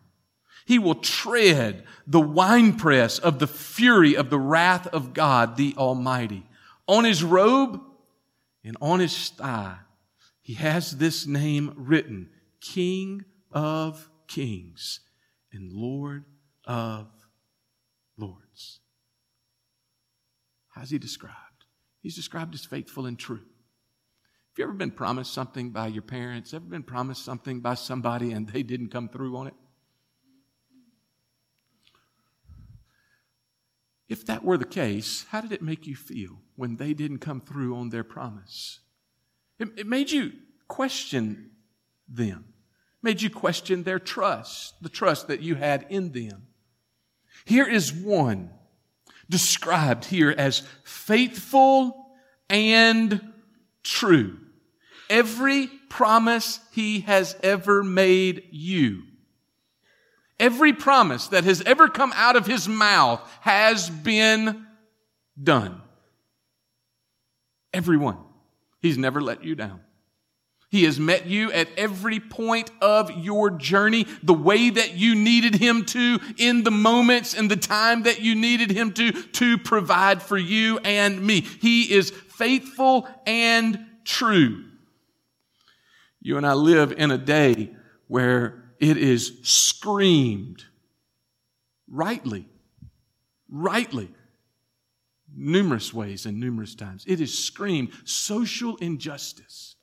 He 0.65 0.79
will 0.79 0.95
tread 0.95 1.83
the 2.07 2.21
winepress 2.21 3.19
of 3.19 3.39
the 3.39 3.47
fury 3.47 4.15
of 4.15 4.29
the 4.29 4.39
wrath 4.39 4.87
of 4.87 5.13
God, 5.13 5.57
the 5.57 5.75
Almighty. 5.77 6.45
On 6.87 7.03
his 7.03 7.25
robe, 7.25 7.81
and 8.63 8.77
on 8.81 8.99
his 8.99 9.29
thigh, 9.29 9.77
he 10.41 10.53
has 10.55 10.97
this 10.97 11.25
name 11.25 11.73
written 11.75 12.29
King 12.59 13.25
of 13.51 14.09
Kings 14.27 14.99
and 15.51 15.71
Lord 15.71 16.25
of 16.65 17.07
Lords. 18.17 18.79
How's 20.69 20.89
he 20.89 20.97
described? 20.97 21.35
He's 22.01 22.15
described 22.15 22.55
as 22.55 22.65
faithful 22.65 23.05
and 23.05 23.17
true. 23.17 23.37
Have 23.37 24.57
you 24.57 24.63
ever 24.65 24.73
been 24.73 24.91
promised 24.91 25.33
something 25.33 25.69
by 25.69 25.87
your 25.87 26.01
parents? 26.01 26.53
Ever 26.53 26.65
been 26.65 26.83
promised 26.83 27.23
something 27.23 27.61
by 27.61 27.75
somebody 27.75 28.31
and 28.31 28.47
they 28.47 28.63
didn't 28.63 28.89
come 28.89 29.07
through 29.09 29.37
on 29.37 29.47
it? 29.47 29.53
If 34.11 34.25
that 34.25 34.43
were 34.43 34.57
the 34.57 34.65
case, 34.65 35.25
how 35.29 35.39
did 35.39 35.53
it 35.53 35.61
make 35.61 35.87
you 35.87 35.95
feel 35.95 36.41
when 36.57 36.75
they 36.75 36.93
didn't 36.93 37.19
come 37.19 37.39
through 37.39 37.77
on 37.77 37.91
their 37.91 38.03
promise? 38.03 38.81
It, 39.57 39.69
it 39.77 39.87
made 39.87 40.11
you 40.11 40.33
question 40.67 41.51
them, 42.09 42.43
made 43.01 43.21
you 43.21 43.29
question 43.29 43.83
their 43.83 43.99
trust, 43.99 44.73
the 44.81 44.89
trust 44.89 45.29
that 45.29 45.39
you 45.39 45.55
had 45.55 45.85
in 45.89 46.11
them. 46.11 46.47
Here 47.45 47.65
is 47.65 47.93
one 47.93 48.49
described 49.29 50.03
here 50.03 50.35
as 50.37 50.63
faithful 50.83 52.11
and 52.49 53.31
true. 53.81 54.39
Every 55.09 55.67
promise 55.87 56.59
he 56.73 56.99
has 57.01 57.37
ever 57.41 57.81
made 57.81 58.43
you 58.51 59.03
Every 60.41 60.73
promise 60.73 61.27
that 61.27 61.43
has 61.43 61.61
ever 61.61 61.87
come 61.87 62.11
out 62.15 62.35
of 62.35 62.47
his 62.47 62.67
mouth 62.67 63.21
has 63.41 63.91
been 63.91 64.65
done. 65.41 65.79
Everyone. 67.71 68.17
He's 68.81 68.97
never 68.97 69.21
let 69.21 69.43
you 69.43 69.53
down. 69.53 69.81
He 70.71 70.85
has 70.85 70.99
met 70.99 71.27
you 71.27 71.51
at 71.51 71.67
every 71.77 72.19
point 72.19 72.71
of 72.81 73.11
your 73.23 73.51
journey, 73.51 74.07
the 74.23 74.33
way 74.33 74.71
that 74.71 74.95
you 74.95 75.13
needed 75.13 75.53
him 75.53 75.85
to, 75.85 76.19
in 76.37 76.63
the 76.63 76.71
moments 76.71 77.35
and 77.35 77.51
the 77.51 77.55
time 77.55 78.03
that 78.03 78.21
you 78.21 78.33
needed 78.33 78.71
him 78.71 78.93
to, 78.93 79.11
to 79.11 79.59
provide 79.59 80.23
for 80.23 80.37
you 80.37 80.79
and 80.79 81.21
me. 81.21 81.41
He 81.41 81.93
is 81.93 82.09
faithful 82.09 83.07
and 83.27 83.85
true. 84.05 84.63
You 86.19 86.37
and 86.37 86.47
I 86.47 86.53
live 86.53 86.93
in 86.93 87.11
a 87.11 87.17
day 87.17 87.75
where 88.07 88.60
it 88.81 88.97
is 88.97 89.37
screamed 89.43 90.65
rightly, 91.87 92.47
rightly, 93.47 94.09
numerous 95.33 95.93
ways 95.93 96.25
and 96.25 96.39
numerous 96.39 96.73
times. 96.73 97.05
It 97.07 97.21
is 97.21 97.37
screamed 97.37 97.91
social 98.05 98.77
injustice. 98.77 99.75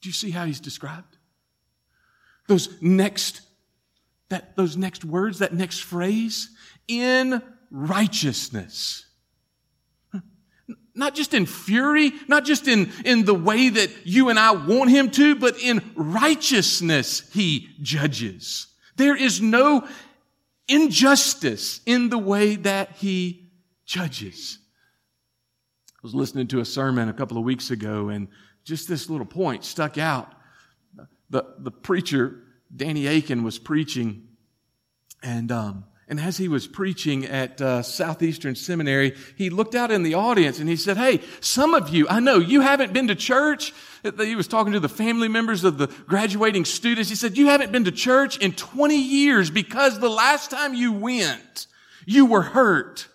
Do 0.00 0.08
you 0.08 0.14
see 0.14 0.30
how 0.30 0.46
he's 0.46 0.60
described? 0.60 1.18
Those 2.48 2.80
next, 2.80 3.42
that, 4.30 4.56
those 4.56 4.76
next 4.76 5.04
words, 5.04 5.40
that 5.40 5.52
next 5.52 5.80
phrase, 5.80 6.50
in 6.88 7.42
righteousness. 7.70 9.04
Not 10.94 11.14
just 11.14 11.34
in 11.34 11.44
fury, 11.46 12.12
not 12.28 12.44
just 12.44 12.68
in, 12.68 12.92
in 13.04 13.24
the 13.24 13.34
way 13.34 13.68
that 13.68 14.06
you 14.06 14.28
and 14.28 14.38
I 14.38 14.52
want 14.52 14.90
him 14.90 15.10
to, 15.12 15.34
but 15.34 15.58
in 15.58 15.82
righteousness 15.96 17.28
he 17.32 17.68
judges. 17.82 18.68
There 18.96 19.16
is 19.16 19.40
no 19.40 19.88
injustice 20.68 21.80
in 21.84 22.10
the 22.10 22.18
way 22.18 22.56
that 22.56 22.92
he 22.92 23.50
judges. 23.84 24.58
I 25.96 26.00
was 26.02 26.14
listening 26.14 26.46
to 26.48 26.60
a 26.60 26.64
sermon 26.64 27.08
a 27.08 27.12
couple 27.12 27.38
of 27.38 27.44
weeks 27.44 27.70
ago 27.70 28.10
and 28.10 28.28
just 28.62 28.88
this 28.88 29.10
little 29.10 29.26
point 29.26 29.64
stuck 29.64 29.98
out. 29.98 30.32
The, 31.30 31.44
the 31.58 31.72
preacher, 31.72 32.40
Danny 32.74 33.06
Akin, 33.08 33.42
was 33.42 33.58
preaching 33.58 34.28
and, 35.22 35.50
um, 35.50 35.84
and 36.08 36.20
as 36.20 36.36
he 36.36 36.48
was 36.48 36.66
preaching 36.66 37.24
at 37.24 37.60
uh, 37.62 37.82
Southeastern 37.82 38.56
Seminary, 38.56 39.16
he 39.36 39.48
looked 39.48 39.74
out 39.74 39.90
in 39.90 40.02
the 40.02 40.14
audience 40.14 40.58
and 40.58 40.68
he 40.68 40.76
said, 40.76 40.98
Hey, 40.98 41.20
some 41.40 41.72
of 41.72 41.88
you, 41.88 42.06
I 42.08 42.20
know 42.20 42.38
you 42.38 42.60
haven't 42.60 42.92
been 42.92 43.08
to 43.08 43.14
church. 43.14 43.72
He 44.18 44.36
was 44.36 44.46
talking 44.46 44.74
to 44.74 44.80
the 44.80 44.88
family 44.88 45.28
members 45.28 45.64
of 45.64 45.78
the 45.78 45.86
graduating 46.06 46.66
students. 46.66 47.08
He 47.08 47.16
said, 47.16 47.38
You 47.38 47.46
haven't 47.46 47.72
been 47.72 47.84
to 47.84 47.92
church 47.92 48.36
in 48.38 48.52
20 48.52 48.96
years 48.96 49.50
because 49.50 49.98
the 49.98 50.10
last 50.10 50.50
time 50.50 50.74
you 50.74 50.92
went, 50.92 51.66
you 52.04 52.26
were 52.26 52.42
hurt. 52.42 53.08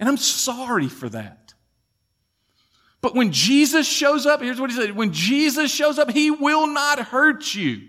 And 0.00 0.08
I'm 0.08 0.16
sorry 0.16 0.88
for 0.88 1.10
that. 1.10 1.52
But 3.02 3.14
when 3.14 3.32
Jesus 3.32 3.86
shows 3.86 4.24
up, 4.24 4.40
here's 4.40 4.60
what 4.60 4.70
he 4.70 4.76
said 4.76 4.96
when 4.96 5.12
Jesus 5.12 5.70
shows 5.70 5.98
up, 5.98 6.10
he 6.10 6.30
will 6.30 6.68
not 6.68 7.00
hurt 7.00 7.54
you. 7.54 7.88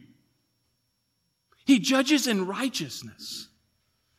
He 1.65 1.80
judges 1.80 2.28
in 2.28 2.45
righteousness. 2.45 3.47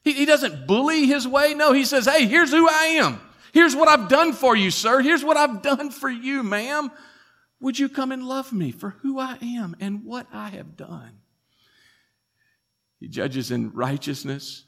He, 0.03 0.13
he 0.13 0.25
doesn't 0.25 0.67
bully 0.67 1.07
his 1.07 1.27
way. 1.27 1.55
No, 1.55 1.73
he 1.73 1.85
says, 1.85 2.07
Hey, 2.07 2.27
here's 2.27 2.51
who 2.51 2.69
I 2.69 2.99
am. 3.01 3.21
Here's 3.53 3.77
what 3.77 3.89
I've 3.89 4.09
done 4.09 4.33
for 4.33 4.57
you, 4.57 4.71
sir. 4.71 5.01
Here's 5.01 5.25
what 5.25 5.37
I've 5.37 5.63
done 5.63 5.91
for 5.91 6.11
you, 6.11 6.43
ma'am. 6.43 6.91
Would 7.61 7.79
you 7.79 7.89
come 7.89 8.13
and 8.13 8.27
love 8.27 8.53
me 8.53 8.73
for 8.73 8.91
who 9.01 9.19
I 9.19 9.39
am 9.41 9.77
and 9.81 10.05
what 10.05 10.27
I 10.33 10.51
have 10.51 10.77
done? 10.77 11.21
He 13.01 13.09
judges 13.09 13.51
in 13.51 13.73
righteousness. 13.73 14.65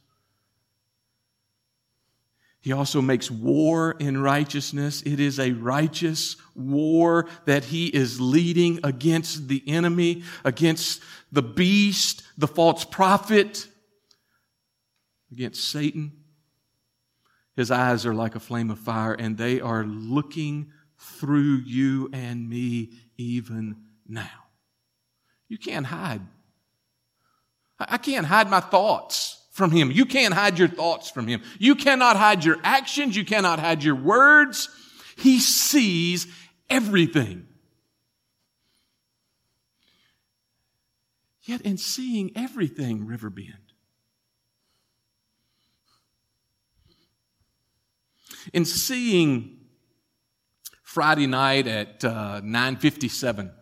He 2.67 2.73
also 2.73 3.01
makes 3.01 3.31
war 3.31 3.95
in 4.01 4.21
righteousness. 4.21 5.01
It 5.03 5.21
is 5.21 5.39
a 5.39 5.53
righteous 5.53 6.35
war 6.57 7.29
that 7.45 7.67
he 7.67 7.87
is 7.87 8.21
leading 8.21 8.81
against 8.83 9.47
the 9.47 9.63
enemy, 9.69 10.25
against 10.45 11.01
the 11.31 11.43
beast, 11.43 12.25
the 12.37 12.49
false 12.49 12.85
prophet, 12.85 13.69
against 15.31 15.63
Satan. 15.63 16.11
His 17.55 17.71
eyes 17.71 18.05
are 18.05 18.13
like 18.13 18.35
a 18.35 18.41
flame 18.41 18.73
of 18.73 18.81
fire, 18.81 19.15
and 19.15 19.39
they 19.39 19.61
are 19.61 19.85
looking 19.85 20.73
through 20.99 21.63
you 21.67 22.11
and 22.13 22.51
me 22.51 22.95
even 23.17 23.77
now. 24.09 24.49
You 25.47 25.57
can't 25.57 25.87
hide 25.87 26.23
I 27.79 27.99
can't 27.99 28.27
hide 28.27 28.51
my 28.51 28.61
thoughts 28.61 29.36
from 29.57 29.71
him. 29.71 29.91
You 29.91 30.05
can't 30.05 30.35
hide 30.35 30.59
your 30.59 30.69
thoughts 30.69 31.11
from 31.11 31.27
him. 31.27 31.41
You 31.59 31.77
cannot 31.77 32.19
hide 32.19 32.45
your 32.45 32.59
actions. 32.63 33.17
You 33.17 33.25
cannot 33.25 33.59
hide 33.59 33.83
your 33.83 33.95
words. 33.95 34.69
He 35.17 35.41
sees 35.41 36.27
everything. 36.69 37.47
Yet 41.45 41.63
in 41.63 41.79
seeing 41.79 42.33
everything, 42.37 43.07
Riverbend, 43.07 43.73
in 48.53 48.67
seeing 48.67 49.57
Friday 50.83 51.27
night 51.27 51.67
at 51.67 52.05
uh, 52.05 52.43
957, 52.45 53.53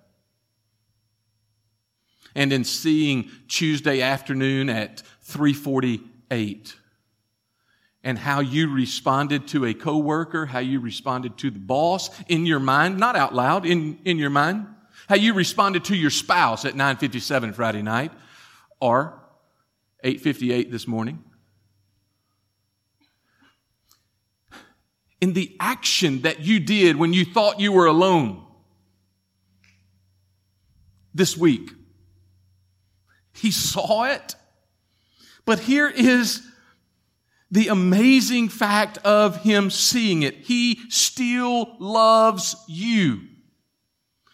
and 2.35 2.53
in 2.53 2.65
seeing 2.65 3.31
Tuesday 3.47 4.01
afternoon 4.01 4.69
at 4.69 5.05
348 5.25 6.75
and 8.03 8.19
how 8.19 8.41
you 8.41 8.71
responded 8.73 9.49
to 9.49 9.65
a 9.65 9.75
coworker, 9.75 10.47
how 10.47 10.59
you 10.59 10.79
responded 10.79 11.39
to 11.39 11.51
the 11.51 11.59
boss 11.59 12.11
in 12.29 12.45
your 12.45 12.61
mind, 12.61 12.99
not 12.99 13.17
out 13.17 13.35
loud, 13.35 13.65
in, 13.65 13.99
in 14.05 14.19
your 14.19 14.31
mind, 14.31 14.67
how 15.09 15.17
you 15.17 15.33
responded 15.33 15.85
to 15.87 15.97
your 15.97 16.11
spouse 16.11 16.65
at 16.65 16.75
957 16.75 17.55
Friday 17.55 17.83
night 17.83 18.13
or 18.81 19.19
858 20.03 20.71
this 20.71 20.87
morning. 20.87 21.25
In 25.21 25.33
the 25.33 25.57
action 25.59 26.23
that 26.23 26.41
you 26.41 26.61
did 26.61 26.97
when 26.97 27.15
you 27.15 27.25
thought 27.25 27.59
you 27.59 27.73
were 27.73 27.87
alone 27.87 28.45
this 31.15 31.37
week. 31.37 31.71
He 33.33 33.51
saw 33.51 34.05
it. 34.05 34.35
But 35.45 35.61
here 35.61 35.89
is 35.89 36.43
the 37.51 37.69
amazing 37.69 38.49
fact 38.49 38.99
of 38.99 39.43
him 39.43 39.71
seeing 39.71 40.23
it. 40.23 40.35
He 40.39 40.81
still 40.89 41.77
loves 41.79 42.57
you. 42.67 43.21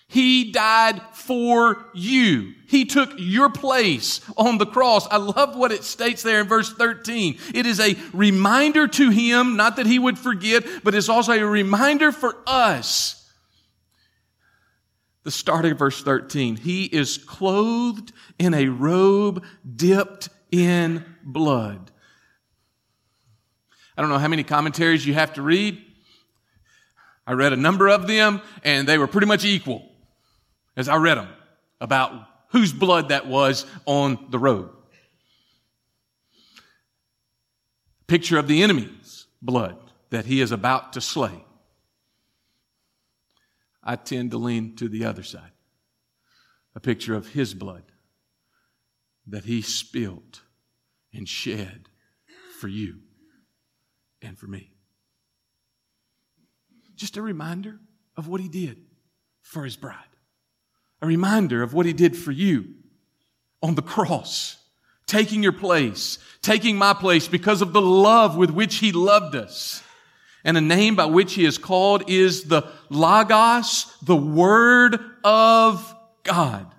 He 0.08 0.50
died 0.50 1.00
for 1.12 1.86
you. 1.94 2.54
He 2.66 2.84
took 2.84 3.12
your 3.16 3.48
place 3.48 4.20
on 4.36 4.58
the 4.58 4.66
cross. 4.66 5.06
I 5.08 5.18
love 5.18 5.54
what 5.54 5.70
it 5.70 5.84
states 5.84 6.22
there 6.22 6.40
in 6.40 6.48
verse 6.48 6.72
13. 6.72 7.38
It 7.54 7.64
is 7.64 7.78
a 7.78 7.96
reminder 8.12 8.88
to 8.88 9.10
him, 9.10 9.56
not 9.56 9.76
that 9.76 9.86
he 9.86 10.00
would 10.00 10.18
forget, 10.18 10.64
but 10.82 10.96
it's 10.96 11.08
also 11.08 11.32
a 11.32 11.44
reminder 11.44 12.10
for 12.10 12.36
us 12.46 13.20
the 15.22 15.30
start 15.30 15.64
of 15.64 15.78
verse 15.78 16.02
13. 16.02 16.56
He 16.56 16.86
is 16.86 17.18
clothed 17.18 18.12
in 18.38 18.54
a 18.54 18.66
robe 18.66 19.44
dipped 19.76 20.28
in 20.50 21.04
blood. 21.22 21.90
I 23.96 24.02
don't 24.02 24.10
know 24.10 24.18
how 24.18 24.28
many 24.28 24.44
commentaries 24.44 25.06
you 25.06 25.14
have 25.14 25.34
to 25.34 25.42
read. 25.42 25.82
I 27.26 27.32
read 27.32 27.52
a 27.52 27.56
number 27.56 27.88
of 27.88 28.06
them, 28.06 28.40
and 28.64 28.88
they 28.88 28.98
were 28.98 29.06
pretty 29.06 29.26
much 29.26 29.44
equal 29.44 29.88
as 30.76 30.88
I 30.88 30.96
read 30.96 31.18
them 31.18 31.28
about 31.80 32.26
whose 32.48 32.72
blood 32.72 33.10
that 33.10 33.26
was 33.26 33.66
on 33.86 34.26
the 34.30 34.38
robe. 34.38 34.70
Picture 38.06 38.38
of 38.38 38.48
the 38.48 38.62
enemy's 38.62 39.26
blood 39.40 39.76
that 40.10 40.26
he 40.26 40.40
is 40.40 40.50
about 40.50 40.94
to 40.94 41.00
slay. 41.00 41.44
I 43.82 43.96
tend 43.96 44.32
to 44.32 44.38
lean 44.38 44.76
to 44.76 44.88
the 44.88 45.04
other 45.04 45.22
side. 45.22 45.52
A 46.74 46.80
picture 46.80 47.14
of 47.14 47.28
his 47.28 47.54
blood 47.54 47.84
that 49.26 49.44
he 49.44 49.62
spilt 49.62 50.42
and 51.12 51.28
shed 51.28 51.88
for 52.58 52.68
you 52.68 53.00
and 54.22 54.38
for 54.38 54.46
me. 54.46 54.72
Just 56.94 57.16
a 57.16 57.22
reminder 57.22 57.78
of 58.16 58.28
what 58.28 58.40
he 58.40 58.48
did 58.48 58.78
for 59.42 59.64
his 59.64 59.76
bride. 59.76 59.96
A 61.02 61.06
reminder 61.06 61.62
of 61.62 61.72
what 61.72 61.86
he 61.86 61.92
did 61.92 62.16
for 62.16 62.30
you 62.30 62.74
on 63.62 63.74
the 63.74 63.82
cross, 63.82 64.58
taking 65.06 65.42
your 65.42 65.52
place, 65.52 66.18
taking 66.42 66.76
my 66.76 66.92
place 66.92 67.26
because 67.26 67.62
of 67.62 67.72
the 67.72 67.80
love 67.80 68.36
with 68.36 68.50
which 68.50 68.76
he 68.76 68.92
loved 68.92 69.34
us. 69.34 69.82
And 70.44 70.56
a 70.56 70.60
name 70.60 70.96
by 70.96 71.06
which 71.06 71.34
he 71.34 71.44
is 71.44 71.58
called 71.58 72.08
is 72.08 72.44
the 72.44 72.62
Logos, 72.88 73.94
the 74.02 74.16
Word 74.16 74.98
of 75.24 75.94
God. 76.22 76.74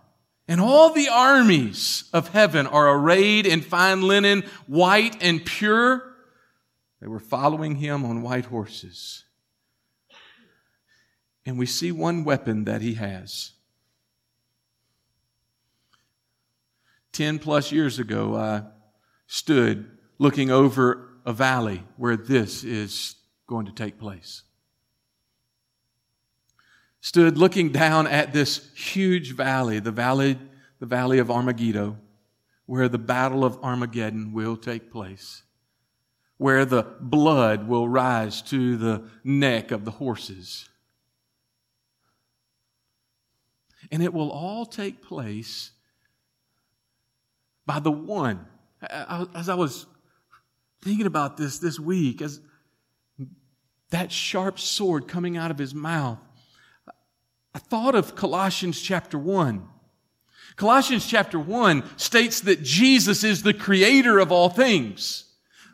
And 0.51 0.59
all 0.59 0.89
the 0.89 1.07
armies 1.07 2.09
of 2.11 2.27
heaven 2.27 2.67
are 2.67 2.89
arrayed 2.89 3.45
in 3.45 3.61
fine 3.61 4.01
linen, 4.01 4.43
white 4.67 5.15
and 5.23 5.45
pure. 5.45 6.03
They 6.99 7.07
were 7.07 7.21
following 7.21 7.75
him 7.75 8.03
on 8.03 8.21
white 8.21 8.43
horses. 8.43 9.23
And 11.45 11.57
we 11.57 11.65
see 11.65 11.93
one 11.93 12.25
weapon 12.25 12.65
that 12.65 12.81
he 12.81 12.95
has. 12.95 13.53
Ten 17.13 17.39
plus 17.39 17.71
years 17.71 17.97
ago, 17.97 18.35
I 18.35 18.63
stood 19.27 19.89
looking 20.19 20.51
over 20.51 21.11
a 21.25 21.31
valley 21.31 21.85
where 21.95 22.17
this 22.17 22.65
is 22.65 23.15
going 23.47 23.67
to 23.67 23.71
take 23.71 23.97
place. 23.97 24.43
Stood 27.01 27.37
looking 27.37 27.71
down 27.71 28.05
at 28.05 28.31
this 28.31 28.71
huge 28.75 29.35
valley, 29.35 29.79
the 29.79 29.91
valley, 29.91 30.37
the 30.79 30.85
valley 30.85 31.17
of 31.17 31.31
Armageddon, 31.31 31.97
where 32.67 32.87
the 32.87 32.99
battle 32.99 33.43
of 33.43 33.57
Armageddon 33.63 34.33
will 34.33 34.55
take 34.55 34.91
place, 34.91 35.41
where 36.37 36.63
the 36.63 36.83
blood 36.99 37.67
will 37.67 37.89
rise 37.89 38.43
to 38.43 38.77
the 38.77 39.03
neck 39.23 39.71
of 39.71 39.83
the 39.83 39.91
horses. 39.91 40.69
And 43.91 44.03
it 44.03 44.13
will 44.13 44.29
all 44.29 44.65
take 44.67 45.01
place 45.01 45.71
by 47.65 47.79
the 47.79 47.91
one. 47.91 48.45
As 48.79 49.49
I 49.49 49.55
was 49.55 49.87
thinking 50.83 51.07
about 51.07 51.35
this 51.35 51.57
this 51.57 51.79
week, 51.79 52.21
as 52.21 52.39
that 53.89 54.11
sharp 54.11 54.59
sword 54.59 55.07
coming 55.07 55.35
out 55.35 55.49
of 55.51 55.57
his 55.57 55.73
mouth. 55.73 56.19
I 57.53 57.59
thought 57.59 57.95
of 57.95 58.15
Colossians 58.15 58.81
chapter 58.81 59.17
1. 59.17 59.67
Colossians 60.55 61.05
chapter 61.05 61.39
1 61.39 61.97
states 61.97 62.41
that 62.41 62.61
Jesus 62.61 63.23
is 63.23 63.43
the 63.43 63.53
creator 63.53 64.19
of 64.19 64.31
all 64.31 64.49
things. 64.49 65.25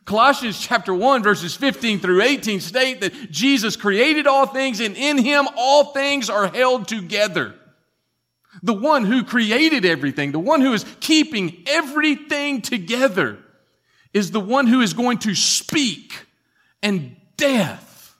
Colossians 0.06 0.60
chapter 0.60 0.94
1 0.94 1.22
verses 1.22 1.56
15 1.56 2.00
through 2.00 2.22
18 2.22 2.62
state 2.62 3.02
that 3.02 3.30
Jesus 3.30 3.76
created 3.76 4.26
all 4.26 4.46
things 4.46 4.80
and 4.80 4.96
in 4.96 5.18
him 5.18 5.48
all 5.58 5.92
things 5.92 6.30
are 6.30 6.48
held 6.48 6.88
together. 6.88 7.54
The 8.63 8.74
one 8.74 9.04
who 9.04 9.24
created 9.24 9.86
everything, 9.86 10.32
the 10.32 10.40
one 10.40 10.62
who 10.62 10.74
is 10.74 10.86
keeping 11.00 11.63
everything 11.68 12.62
together 12.62 13.38
is 14.13 14.32
the 14.32 14.40
one 14.40 14.68
who 14.68 14.82
is 14.82 14.94
going 14.94 15.20
to 15.20 15.36
speak 15.36 16.26
and 16.82 17.18
death 17.36 18.16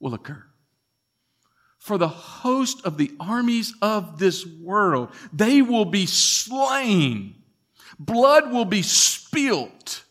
will 0.00 0.14
occur. 0.14 0.44
For 1.84 1.98
the 1.98 2.08
host 2.08 2.80
of 2.86 2.96
the 2.96 3.12
armies 3.20 3.74
of 3.82 4.18
this 4.18 4.46
world, 4.46 5.10
they 5.34 5.60
will 5.60 5.84
be 5.84 6.06
slain. 6.06 7.34
Blood 7.98 8.50
will 8.50 8.64
be 8.64 8.80
spilt 8.80 10.02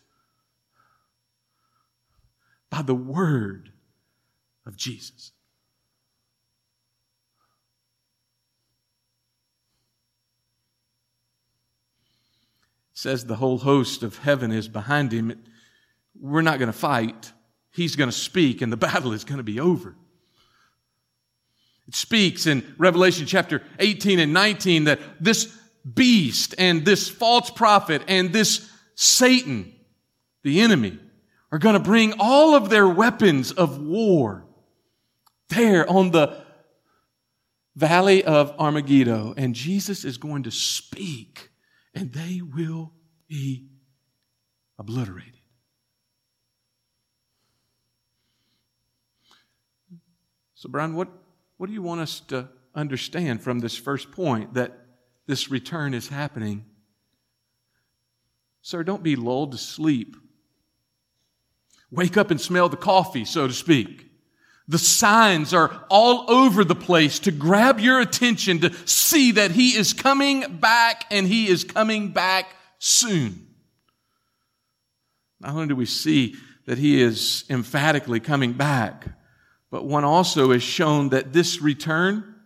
by 2.70 2.82
the 2.82 2.94
word 2.94 3.72
of 4.64 4.76
Jesus. 4.76 5.32
It 12.92 12.98
says 12.98 13.26
the 13.26 13.34
whole 13.34 13.58
host 13.58 14.04
of 14.04 14.18
heaven 14.18 14.52
is 14.52 14.68
behind 14.68 15.10
him. 15.10 15.42
We're 16.16 16.42
not 16.42 16.60
going 16.60 16.70
to 16.70 16.78
fight 16.78 17.32
he's 17.72 17.96
going 17.96 18.08
to 18.08 18.16
speak 18.16 18.62
and 18.62 18.72
the 18.72 18.76
battle 18.76 19.12
is 19.12 19.24
going 19.24 19.38
to 19.38 19.42
be 19.42 19.58
over. 19.58 19.96
It 21.86 21.94
speaks 21.94 22.46
in 22.46 22.74
Revelation 22.78 23.26
chapter 23.26 23.62
18 23.78 24.18
and 24.18 24.32
19 24.32 24.84
that 24.84 25.00
this 25.20 25.54
beast 25.92 26.54
and 26.56 26.84
this 26.84 27.08
false 27.08 27.50
prophet 27.50 28.02
and 28.08 28.32
this 28.32 28.70
Satan, 28.94 29.72
the 30.42 30.60
enemy, 30.60 30.98
are 31.52 31.58
going 31.58 31.74
to 31.74 31.80
bring 31.80 32.14
all 32.18 32.54
of 32.54 32.70
their 32.70 32.88
weapons 32.88 33.52
of 33.52 33.78
war 33.78 34.44
there 35.48 35.88
on 35.88 36.10
the 36.10 36.42
valley 37.76 38.24
of 38.24 38.54
Armageddon. 38.58 39.34
And 39.36 39.54
Jesus 39.54 40.04
is 40.04 40.16
going 40.16 40.44
to 40.44 40.50
speak 40.50 41.50
and 41.94 42.12
they 42.12 42.40
will 42.40 42.92
be 43.28 43.68
obliterated. 44.78 45.32
So, 50.54 50.68
Brian, 50.70 50.94
what, 50.94 51.08
what 51.64 51.68
do 51.68 51.72
you 51.72 51.80
want 51.80 52.02
us 52.02 52.20
to 52.20 52.46
understand 52.74 53.40
from 53.40 53.60
this 53.60 53.74
first 53.74 54.12
point 54.12 54.52
that 54.52 54.70
this 55.26 55.50
return 55.50 55.94
is 55.94 56.08
happening 56.08 56.62
Sir, 58.60 58.82
don't 58.82 59.02
be 59.02 59.16
lulled 59.16 59.52
to 59.52 59.58
sleep. 59.58 60.14
Wake 61.90 62.18
up 62.18 62.30
and 62.30 62.38
smell 62.38 62.68
the 62.68 62.76
coffee, 62.76 63.24
so 63.24 63.46
to 63.46 63.52
speak. 63.54 64.10
The 64.68 64.78
signs 64.78 65.54
are 65.54 65.86
all 65.88 66.30
over 66.30 66.64
the 66.64 66.74
place 66.74 67.18
to 67.20 67.30
grab 67.30 67.80
your 67.80 67.98
attention 67.98 68.60
to 68.60 68.74
see 68.86 69.32
that 69.32 69.52
He 69.52 69.70
is 69.70 69.94
coming 69.94 70.58
back 70.58 71.06
and 71.10 71.26
He 71.26 71.48
is 71.48 71.64
coming 71.64 72.10
back 72.10 72.54
soon. 72.78 73.46
Not 75.40 75.54
only 75.54 75.68
do 75.68 75.76
we 75.76 75.86
see 75.86 76.36
that 76.66 76.76
He 76.76 77.00
is 77.00 77.44
emphatically 77.48 78.20
coming 78.20 78.52
back, 78.52 79.06
but 79.74 79.86
one 79.86 80.04
also 80.04 80.52
is 80.52 80.62
shown 80.62 81.08
that 81.08 81.32
this 81.32 81.60
return, 81.60 82.36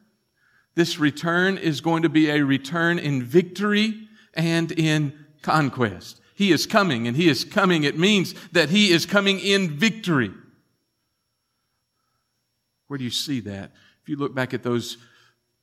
this 0.74 0.98
return 0.98 1.58
is 1.58 1.82
going 1.82 2.04
to 2.04 2.08
be 2.08 2.30
a 2.30 2.42
return 2.42 2.98
in 2.98 3.22
victory 3.22 4.08
and 4.32 4.72
in 4.72 5.12
conquest. 5.42 6.22
He 6.34 6.52
is 6.52 6.64
coming 6.64 7.06
and 7.06 7.14
He 7.14 7.28
is 7.28 7.44
coming. 7.44 7.84
It 7.84 7.98
means 7.98 8.34
that 8.52 8.70
He 8.70 8.92
is 8.92 9.04
coming 9.04 9.40
in 9.40 9.76
victory. 9.76 10.32
Where 12.86 12.96
do 12.96 13.04
you 13.04 13.10
see 13.10 13.40
that? 13.40 13.72
If 14.00 14.08
you 14.08 14.16
look 14.16 14.34
back 14.34 14.54
at 14.54 14.62
those 14.62 14.96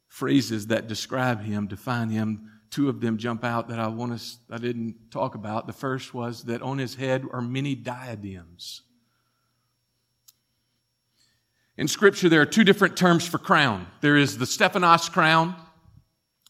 phrases 0.08 0.68
that 0.68 0.88
describe 0.88 1.42
him, 1.42 1.66
define 1.66 2.10
him, 2.10 2.52
two 2.70 2.90
of 2.90 3.02
them 3.02 3.18
jump 3.18 3.44
out 3.44 3.70
that 3.70 3.80
I 3.80 3.88
want 3.88 4.20
to, 4.20 4.24
I 4.52 4.60
didn't 4.60 5.10
talk 5.10 5.34
about. 5.34 5.66
The 5.66 5.74
first 5.74 6.14
was 6.14 6.44
that 6.44 6.62
on 6.62 6.78
his 6.78 6.94
head 6.94 7.26
are 7.32 7.42
many 7.42 7.74
diadems. 7.74 8.84
In 11.78 11.88
scripture, 11.88 12.30
there 12.30 12.42
are 12.42 12.46
two 12.46 12.64
different 12.64 12.96
terms 12.96 13.28
for 13.28 13.38
crown. 13.38 13.88
There 14.02 14.16
is 14.16 14.38
the 14.38 14.46
Stephanos 14.46 15.10
crown, 15.10 15.56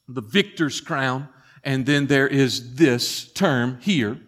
the 0.08 0.22
victor's 0.22 0.80
crown, 0.82 1.30
and 1.64 1.86
then 1.86 2.08
there 2.08 2.28
is 2.28 2.76
this 2.76 3.32
term 3.34 3.80
here. 3.82 4.20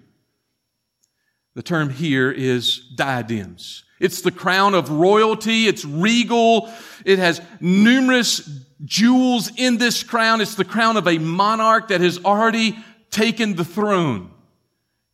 The 1.53 1.61
term 1.61 1.89
here 1.89 2.31
is 2.31 2.79
diadems. 2.95 3.83
It's 3.99 4.21
the 4.21 4.31
crown 4.31 4.75
of 4.75 4.89
royalty. 4.89 5.67
It's 5.67 5.85
regal. 5.85 6.71
It 7.05 7.19
has 7.19 7.41
numerous 7.59 8.47
jewels 8.85 9.51
in 9.55 9.77
this 9.77 10.03
crown. 10.03 10.41
It's 10.41 10.55
the 10.55 10.65
crown 10.65 10.97
of 10.97 11.07
a 11.07 11.17
monarch 11.17 11.87
that 11.87 12.01
has 12.01 12.23
already 12.23 12.77
taken 13.09 13.55
the 13.55 13.65
throne. 13.65 14.31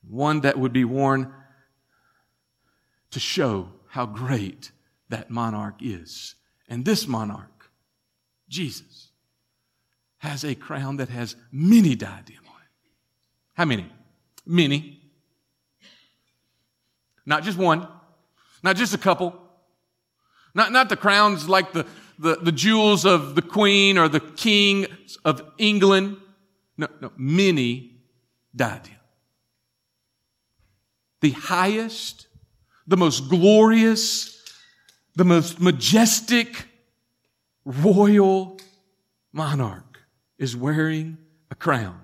One 0.10 0.41
that 0.41 0.60
would 0.60 0.74
be 0.74 0.84
worn 0.84 1.34
to 3.12 3.19
show 3.19 3.69
how 3.88 4.06
great 4.06 4.72
that 5.10 5.30
monarch 5.30 5.76
is. 5.82 6.36
And 6.68 6.86
this 6.86 7.08
monarch, 7.08 7.70
Jesus, 8.50 9.10
has 10.20 10.44
a 10.44 10.56
crown 10.56 10.98
that 10.98 11.10
has 11.10 11.36
many 11.52 11.96
diadem 11.96 12.46
on 12.48 12.62
it. 12.62 12.92
How 13.54 13.66
many? 13.66 13.86
Many. 14.46 15.02
Not 17.26 17.44
just 17.44 17.58
one. 17.58 17.88
Not 18.63 18.76
just 18.76 18.94
a 18.94 18.98
couple. 18.98 19.38
Not, 20.56 20.72
not 20.72 20.89
the 20.89 20.98
crowns 20.98 21.50
like 21.50 21.74
the, 21.74 21.86
the, 22.20 22.36
the 22.36 22.52
jewels 22.52 23.06
of 23.06 23.36
the 23.36 23.42
queen 23.42 23.98
or 23.98 24.08
the 24.08 24.20
king 24.20 24.88
of 25.26 25.42
England. 25.58 26.18
No, 26.78 26.88
no, 27.02 27.12
many 27.18 27.98
died. 28.56 28.89
The 31.22 31.32
highest, 31.32 32.28
the 32.88 32.98
most 32.98 33.30
glorious, 33.30 34.33
the 35.15 35.26
most 35.26 35.60
majestic 35.60 36.65
royal 37.65 38.60
monarch 39.32 39.99
is 40.38 40.56
wearing 40.56 41.17
a 41.52 41.56
crown. 41.56 41.99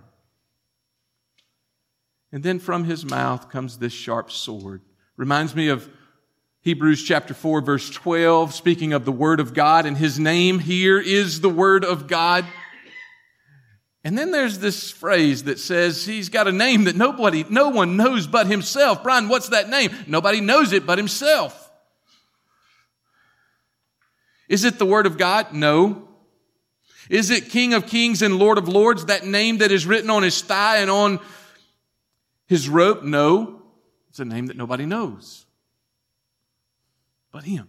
And 2.31 2.43
then 2.43 2.59
from 2.59 2.83
his 2.83 3.05
mouth 3.05 3.49
comes 3.49 3.77
this 3.77 3.93
sharp 3.93 4.31
sword. 4.31 4.81
Reminds 5.17 5.55
me 5.55 5.69
of 5.69 5.89
Hebrews 6.61 7.03
chapter 7.03 7.33
4 7.33 7.61
verse 7.61 7.89
12, 7.89 8.53
speaking 8.53 8.93
of 8.93 9.05
the 9.05 9.11
Word 9.11 9.39
of 9.39 9.53
God, 9.53 9.85
and 9.85 9.97
His 9.97 10.19
name 10.19 10.59
here 10.59 10.99
is 10.99 11.41
the 11.41 11.49
Word 11.49 11.85
of 11.85 12.07
God. 12.07 12.45
And 14.03 14.17
then 14.17 14.31
there's 14.31 14.59
this 14.59 14.91
phrase 14.91 15.43
that 15.43 15.59
says 15.59 16.05
he's 16.05 16.29
got 16.29 16.47
a 16.47 16.51
name 16.51 16.85
that 16.85 16.95
nobody, 16.95 17.45
no 17.49 17.69
one 17.69 17.97
knows 17.97 18.27
but 18.27 18.47
himself. 18.47 19.03
Brian, 19.03 19.27
what's 19.27 19.49
that 19.49 19.69
name? 19.69 19.91
Nobody 20.07 20.39
knows 20.39 20.71
it 20.71 20.85
but 20.85 20.97
himself. 20.97 21.68
Is 24.49 24.65
it 24.65 24.77
the 24.77 24.85
Word 24.85 25.05
of 25.05 25.17
God? 25.17 25.53
No. 25.53 26.09
Is 27.09 27.29
it 27.29 27.49
King 27.49 27.73
of 27.73 27.87
Kings 27.87 28.21
and 28.21 28.37
Lord 28.37 28.57
of 28.57 28.67
Lords, 28.67 29.05
that 29.05 29.25
name 29.25 29.59
that 29.59 29.71
is 29.71 29.85
written 29.85 30.09
on 30.09 30.23
his 30.23 30.41
thigh 30.41 30.79
and 30.79 30.91
on 30.91 31.19
his 32.47 32.67
robe? 32.67 33.03
No. 33.03 33.61
It's 34.09 34.19
a 34.19 34.25
name 34.25 34.47
that 34.47 34.57
nobody 34.57 34.85
knows 34.85 35.45
but 37.31 37.43
Him. 37.43 37.67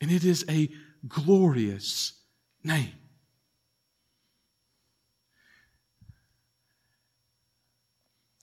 And 0.00 0.10
it 0.10 0.24
is 0.24 0.44
a 0.48 0.68
glorious 1.06 2.12
name. 2.62 2.92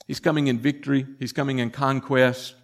He's 0.06 0.20
coming 0.20 0.46
in 0.46 0.58
victory. 0.58 1.06
He's 1.18 1.32
coming 1.32 1.58
in 1.58 1.70
conquest. 1.70 2.54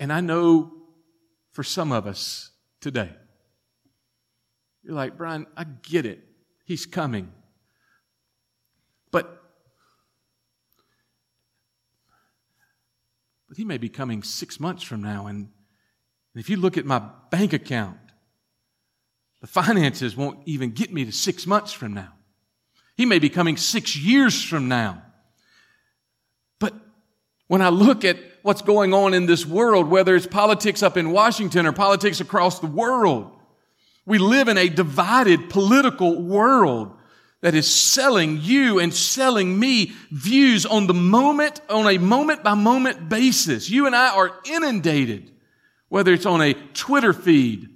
And 0.00 0.12
I 0.12 0.20
know 0.20 0.72
for 1.56 1.62
some 1.62 1.90
of 1.90 2.06
us 2.06 2.50
today, 2.82 3.08
you're 4.82 4.94
like, 4.94 5.16
Brian, 5.16 5.46
I 5.56 5.64
get 5.64 6.04
it. 6.04 6.22
He's 6.66 6.84
coming. 6.84 7.32
But 9.10 9.42
But 13.48 13.56
he 13.56 13.64
may 13.64 13.78
be 13.78 13.88
coming 13.88 14.22
six 14.22 14.60
months 14.60 14.82
from 14.82 15.00
now. 15.00 15.28
And, 15.28 15.48
if 16.34 16.50
you 16.50 16.58
look 16.58 16.76
at 16.76 16.84
my 16.84 17.00
bank 17.30 17.54
account, 17.54 17.96
the 19.40 19.46
finances 19.46 20.14
won't 20.14 20.40
even 20.44 20.72
get 20.72 20.92
me 20.92 21.06
to 21.06 21.12
six 21.12 21.46
months 21.46 21.72
from 21.72 21.94
now. 21.94 22.12
He 22.98 23.06
may 23.06 23.18
be 23.18 23.30
coming 23.30 23.56
six 23.56 23.96
years 23.96 24.44
from 24.44 24.68
now. 24.68 25.02
But 26.58 26.74
when 27.48 27.62
I 27.62 27.68
look 27.68 28.04
at 28.04 28.18
what's 28.42 28.62
going 28.62 28.92
on 28.94 29.14
in 29.14 29.26
this 29.26 29.46
world, 29.46 29.88
whether 29.88 30.14
it's 30.14 30.26
politics 30.26 30.82
up 30.82 30.96
in 30.96 31.10
Washington 31.10 31.66
or 31.66 31.72
politics 31.72 32.20
across 32.20 32.60
the 32.60 32.66
world, 32.66 33.30
we 34.04 34.18
live 34.18 34.48
in 34.48 34.56
a 34.56 34.68
divided 34.68 35.50
political 35.50 36.22
world 36.22 36.96
that 37.40 37.54
is 37.54 37.72
selling 37.72 38.40
you 38.40 38.78
and 38.78 38.94
selling 38.94 39.58
me 39.58 39.92
views 40.10 40.64
on 40.64 40.86
the 40.86 40.94
moment, 40.94 41.60
on 41.68 41.86
a 41.86 41.98
moment 41.98 42.42
by 42.42 42.54
moment 42.54 43.08
basis. 43.08 43.68
You 43.68 43.86
and 43.86 43.94
I 43.94 44.14
are 44.14 44.32
inundated, 44.44 45.30
whether 45.88 46.12
it's 46.12 46.26
on 46.26 46.40
a 46.40 46.54
Twitter 46.54 47.12
feed, 47.12 47.68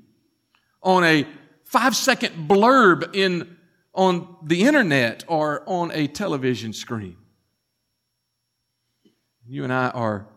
on 0.82 1.04
a 1.04 1.26
five 1.64 1.94
second 1.94 2.48
blurb 2.48 3.14
in, 3.14 3.56
on 3.94 4.36
the 4.42 4.62
internet 4.62 5.24
or 5.28 5.62
on 5.66 5.92
a 5.92 6.06
television 6.08 6.72
screen. 6.72 7.16
You 9.50 9.64
and 9.64 9.72
I 9.72 9.88
are 9.88 10.28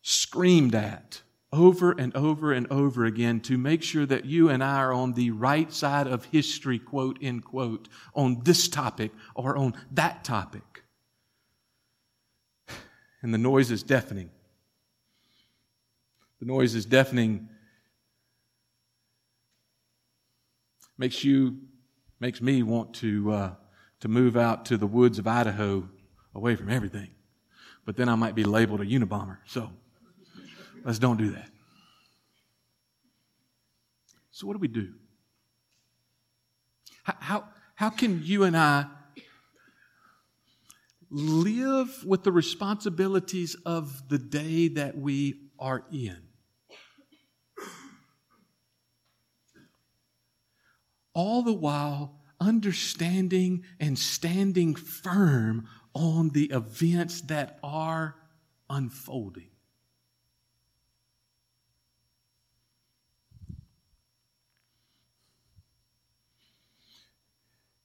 screamed 0.00 0.74
at 0.74 1.20
over 1.52 1.92
and 1.92 2.16
over 2.16 2.50
and 2.50 2.66
over 2.72 3.04
again 3.04 3.40
to 3.40 3.58
make 3.58 3.82
sure 3.82 4.06
that 4.06 4.24
you 4.24 4.48
and 4.48 4.64
I 4.64 4.76
are 4.76 4.92
on 4.92 5.12
the 5.12 5.32
right 5.32 5.70
side 5.70 6.06
of 6.06 6.24
history, 6.24 6.78
quote, 6.78 7.18
end 7.20 7.44
quote, 7.44 7.90
on 8.14 8.40
this 8.42 8.66
topic 8.66 9.12
or 9.34 9.54
on 9.54 9.74
that 9.90 10.24
topic. 10.24 10.82
And 13.20 13.34
the 13.34 13.38
noise 13.38 13.70
is 13.70 13.82
deafening. 13.82 14.30
The 16.40 16.46
noise 16.46 16.74
is 16.74 16.86
deafening. 16.86 17.50
Makes 20.96 21.22
you, 21.22 21.58
makes 22.18 22.40
me 22.40 22.62
want 22.62 22.94
to, 22.94 23.30
uh, 23.30 23.50
to 24.00 24.08
move 24.08 24.38
out 24.38 24.64
to 24.66 24.78
the 24.78 24.86
woods 24.86 25.18
of 25.18 25.26
Idaho 25.26 25.86
away 26.34 26.56
from 26.56 26.70
everything. 26.70 27.10
But 27.84 27.96
then 27.96 28.08
I 28.08 28.14
might 28.14 28.34
be 28.34 28.44
labeled 28.44 28.80
a 28.80 28.84
Unabomber. 28.84 29.38
So. 29.46 29.70
Let's 30.84 30.98
don't 30.98 31.16
do 31.16 31.30
that. 31.30 31.48
So, 34.30 34.46
what 34.46 34.52
do 34.52 34.58
we 34.58 34.68
do? 34.68 34.92
How, 37.04 37.14
how, 37.20 37.44
how 37.74 37.90
can 37.90 38.22
you 38.22 38.44
and 38.44 38.56
I 38.56 38.86
live 41.10 42.04
with 42.04 42.22
the 42.22 42.32
responsibilities 42.32 43.56
of 43.64 44.08
the 44.08 44.18
day 44.18 44.68
that 44.68 44.96
we 44.98 45.40
are 45.58 45.84
in? 45.90 46.18
All 51.14 51.42
the 51.42 51.52
while 51.52 52.20
understanding 52.40 53.64
and 53.78 53.98
standing 53.98 54.74
firm 54.74 55.68
on 55.94 56.30
the 56.30 56.50
events 56.50 57.20
that 57.22 57.58
are 57.62 58.16
unfolding. 58.68 59.48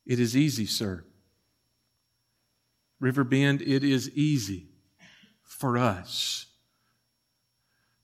It 0.06 0.20
is 0.20 0.36
easy, 0.36 0.66
sir, 0.66 1.06
Riverbend, 3.00 3.62
it 3.62 3.84
is 3.84 4.10
easy 4.10 4.68
for 5.44 5.78
us 5.78 6.48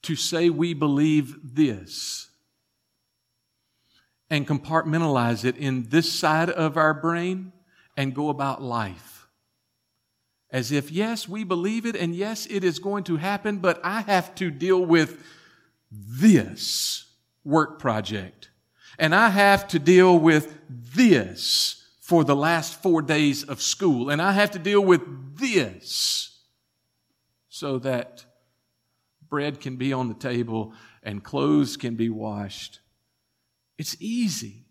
to 0.03 0.15
say 0.15 0.49
we 0.49 0.73
believe 0.73 1.55
this 1.55 2.29
and 4.29 4.47
compartmentalize 4.47 5.43
it 5.43 5.57
in 5.57 5.89
this 5.89 6.11
side 6.11 6.49
of 6.49 6.77
our 6.77 6.93
brain 6.93 7.51
and 7.97 8.13
go 8.13 8.29
about 8.29 8.61
life. 8.61 9.14
As 10.55 10.71
if, 10.71 10.89
yes, 10.89 11.27
we 11.27 11.43
believe 11.43 11.85
it 11.85 11.97
and 11.97 12.15
yes, 12.15 12.47
it 12.49 12.63
is 12.63 12.79
going 12.79 13.03
to 13.03 13.17
happen, 13.17 13.57
but 13.57 13.77
I 13.83 13.99
have 13.99 14.33
to 14.35 14.49
deal 14.49 14.85
with 14.85 15.21
this 15.91 17.07
work 17.43 17.77
project. 17.77 18.51
And 18.97 19.13
I 19.13 19.31
have 19.31 19.67
to 19.67 19.79
deal 19.79 20.17
with 20.17 20.57
this 20.69 21.85
for 21.99 22.23
the 22.23 22.37
last 22.37 22.81
four 22.81 23.01
days 23.01 23.43
of 23.43 23.61
school. 23.61 24.09
And 24.09 24.21
I 24.21 24.31
have 24.31 24.51
to 24.51 24.59
deal 24.59 24.79
with 24.79 25.01
this 25.37 26.39
so 27.49 27.77
that 27.79 28.23
bread 29.27 29.59
can 29.59 29.75
be 29.75 29.91
on 29.91 30.07
the 30.07 30.13
table 30.13 30.73
and 31.03 31.21
clothes 31.21 31.75
can 31.75 31.95
be 31.95 32.07
washed. 32.07 32.79
It's 33.77 33.97
easy 33.99 34.64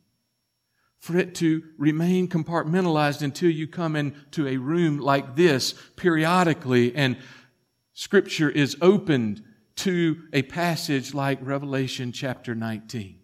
for 1.05 1.18
it 1.18 1.34
to 1.34 1.62
remain 1.76 2.26
compartmentalized 2.26 3.20
until 3.20 3.50
you 3.50 3.66
come 3.66 3.94
into 3.94 4.46
a 4.46 4.57
room 4.57 4.96
like 4.96 5.36
this 5.36 5.74
periodically 5.96 6.96
and 6.96 7.18
scripture 7.92 8.48
is 8.48 8.74
opened 8.80 9.44
to 9.76 10.22
a 10.32 10.40
passage 10.40 11.12
like 11.12 11.38
Revelation 11.42 12.11
chapter 12.11 12.55
19. 12.55 13.18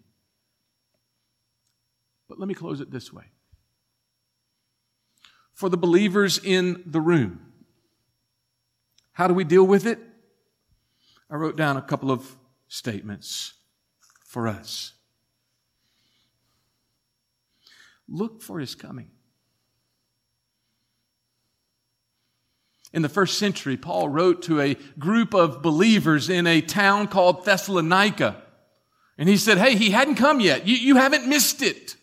But 2.28 2.38
let 2.38 2.48
me 2.48 2.52
close 2.52 2.82
it 2.82 2.90
this 2.90 3.10
way 3.10 3.24
for 5.54 5.70
the 5.70 5.78
believers 5.78 6.38
in 6.38 6.82
the 6.84 7.00
room. 7.00 7.40
How 9.12 9.26
do 9.26 9.32
we 9.32 9.44
deal 9.44 9.66
with 9.66 9.86
it? 9.86 9.98
I 11.30 11.36
wrote 11.36 11.56
down 11.56 11.78
a 11.78 11.82
couple 11.82 12.10
of 12.10 12.36
statements 12.68 13.54
for 14.26 14.48
us. 14.48 14.92
Look 18.10 18.42
for 18.42 18.58
his 18.58 18.74
coming. 18.74 19.10
In 22.92 23.02
the 23.02 23.08
first 23.08 23.38
century, 23.38 23.76
Paul 23.76 24.08
wrote 24.08 24.42
to 24.42 24.60
a 24.60 24.76
group 24.98 25.32
of 25.32 25.62
believers 25.62 26.28
in 26.28 26.46
a 26.48 26.60
town 26.60 27.06
called 27.06 27.44
Thessalonica. 27.44 28.42
And 29.16 29.28
he 29.28 29.36
said, 29.36 29.58
Hey, 29.58 29.76
he 29.76 29.90
hadn't 29.90 30.16
come 30.16 30.40
yet. 30.40 30.66
You, 30.66 30.74
you 30.74 30.96
haven't 30.96 31.28
missed 31.28 31.62
it. 31.62 31.94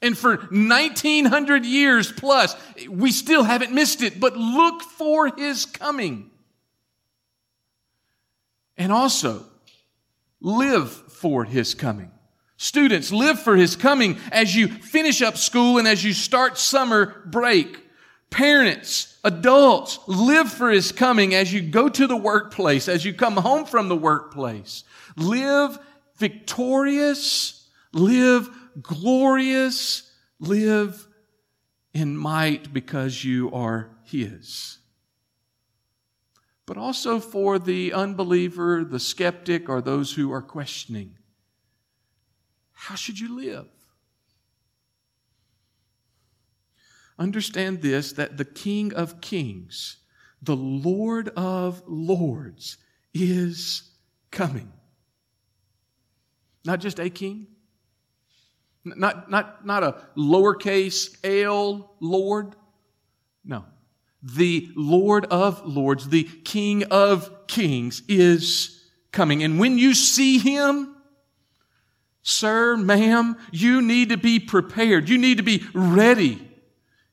And 0.00 0.16
for 0.16 0.36
1900 0.36 1.66
years 1.66 2.12
plus, 2.12 2.54
we 2.88 3.10
still 3.10 3.42
haven't 3.42 3.72
missed 3.72 4.00
it, 4.00 4.20
but 4.20 4.36
look 4.36 4.82
for 4.82 5.34
his 5.36 5.66
coming. 5.66 6.30
And 8.76 8.92
also, 8.92 9.44
live 10.40 10.88
for 10.92 11.44
his 11.44 11.74
coming. 11.74 12.12
Students, 12.60 13.12
live 13.12 13.40
for 13.40 13.54
his 13.54 13.76
coming 13.76 14.18
as 14.32 14.54
you 14.54 14.66
finish 14.66 15.22
up 15.22 15.36
school 15.36 15.78
and 15.78 15.86
as 15.86 16.02
you 16.02 16.12
start 16.12 16.58
summer 16.58 17.22
break. 17.24 17.84
Parents, 18.30 19.16
adults, 19.22 20.00
live 20.08 20.50
for 20.50 20.68
his 20.68 20.90
coming 20.90 21.34
as 21.34 21.52
you 21.52 21.62
go 21.62 21.88
to 21.88 22.08
the 22.08 22.16
workplace, 22.16 22.88
as 22.88 23.04
you 23.04 23.14
come 23.14 23.36
home 23.36 23.64
from 23.64 23.88
the 23.88 23.96
workplace. 23.96 24.82
Live 25.16 25.78
victorious, 26.16 27.68
live 27.92 28.50
glorious, 28.82 30.10
live 30.40 31.06
in 31.94 32.16
might 32.16 32.72
because 32.72 33.24
you 33.24 33.52
are 33.52 33.88
His. 34.02 34.78
But 36.66 36.76
also 36.76 37.20
for 37.20 37.60
the 37.60 37.92
unbeliever, 37.92 38.84
the 38.84 39.00
skeptic, 39.00 39.68
or 39.68 39.80
those 39.80 40.14
who 40.14 40.32
are 40.32 40.42
questioning 40.42 41.18
how 42.80 42.94
should 42.94 43.18
you 43.18 43.34
live? 43.34 43.66
Understand 47.18 47.82
this 47.82 48.12
that 48.12 48.36
the 48.36 48.44
King 48.44 48.94
of 48.94 49.20
Kings, 49.20 49.96
the 50.40 50.54
Lord 50.54 51.28
of 51.30 51.82
Lords, 51.88 52.78
is 53.12 53.82
coming. 54.30 54.72
Not 56.64 56.78
just 56.78 57.00
a 57.00 57.10
king, 57.10 57.48
not, 58.84 59.28
not, 59.28 59.66
not 59.66 59.82
a 59.82 59.96
lowercase 60.16 61.18
L 61.24 61.96
Lord. 61.98 62.54
No. 63.44 63.64
The 64.22 64.68
Lord 64.76 65.24
of 65.26 65.66
Lords, 65.66 66.08
the 66.08 66.22
King 66.22 66.84
of 66.84 67.48
Kings 67.48 68.04
is 68.08 68.88
coming. 69.10 69.42
And 69.42 69.58
when 69.58 69.78
you 69.78 69.94
see 69.94 70.38
Him, 70.38 70.94
sir, 72.28 72.76
ma'am, 72.76 73.36
you 73.50 73.80
need 73.80 74.10
to 74.10 74.18
be 74.18 74.38
prepared. 74.38 75.08
You 75.08 75.18
need 75.18 75.38
to 75.38 75.42
be 75.42 75.64
ready. 75.72 76.46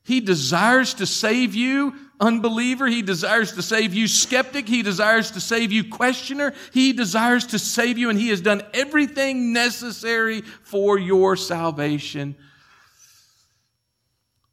He 0.04 0.20
desires 0.20 0.94
to 0.94 1.06
save 1.06 1.54
you 1.54 1.94
unbeliever. 2.20 2.86
He 2.86 3.02
desires 3.02 3.52
to 3.52 3.62
save 3.62 3.94
you, 3.94 4.08
skeptic. 4.08 4.68
He 4.68 4.82
desires 4.82 5.30
to 5.32 5.40
save 5.40 5.72
you, 5.72 5.90
questioner. 5.90 6.52
He 6.72 6.92
desires 6.92 7.46
to 7.46 7.58
save 7.58 7.98
you, 7.98 8.10
and 8.10 8.18
He 8.18 8.28
has 8.28 8.40
done 8.40 8.62
everything 8.74 9.52
necessary 9.52 10.42
for 10.42 10.98
your 10.98 11.34
salvation. 11.36 12.36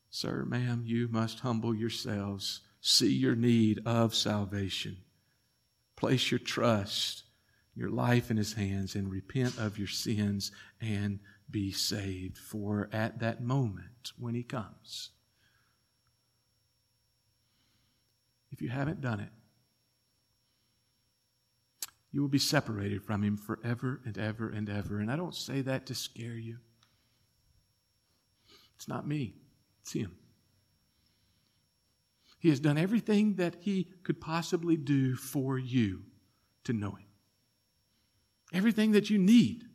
Sir, 0.09 0.45
ma'am, 0.45 0.83
you 0.85 1.07
must 1.09 1.41
humble 1.41 1.75
yourselves, 1.75 2.61
see 2.81 3.11
your 3.11 3.35
need 3.35 3.81
of 3.85 4.15
salvation, 4.15 4.97
place 5.95 6.31
your 6.31 6.39
trust, 6.39 7.22
your 7.75 7.89
life 7.89 8.29
in 8.29 8.37
His 8.37 8.53
hands, 8.53 8.95
and 8.95 9.09
repent 9.09 9.57
of 9.57 9.77
your 9.77 9.87
sins 9.87 10.51
and 10.81 11.19
be 11.49 11.71
saved. 11.71 12.37
For 12.37 12.89
at 12.91 13.19
that 13.19 13.43
moment, 13.43 14.11
when 14.17 14.35
He 14.35 14.43
comes, 14.43 15.09
if 18.51 18.61
you 18.61 18.69
haven't 18.69 19.01
done 19.01 19.19
it, 19.19 19.29
you 22.11 22.21
will 22.21 22.29
be 22.29 22.39
separated 22.39 23.03
from 23.03 23.23
Him 23.23 23.37
forever 23.37 23.99
and 24.05 24.17
ever 24.17 24.49
and 24.49 24.69
ever. 24.69 24.99
And 24.99 25.11
I 25.11 25.15
don't 25.15 25.35
say 25.35 25.61
that 25.61 25.87
to 25.87 25.95
scare 25.95 26.37
you. 26.37 26.57
It's 28.75 28.87
not 28.87 29.07
me, 29.07 29.33
it's 29.81 29.93
Him. 29.93 30.15
He 32.37 32.49
has 32.49 32.59
done 32.59 32.77
everything 32.77 33.35
that 33.35 33.55
He 33.61 33.87
could 34.03 34.21
possibly 34.21 34.77
do 34.77 35.15
for 35.15 35.57
you 35.57 36.03
to 36.65 36.73
know 36.73 36.91
Him. 36.91 37.07
Everything 38.53 38.91
that 38.91 39.09
you 39.09 39.17
need 39.17 39.65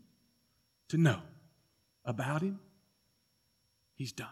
to 0.89 0.97
know 0.97 1.20
about 2.05 2.43
Him, 2.43 2.61
He's 3.95 4.12
done. 4.12 4.29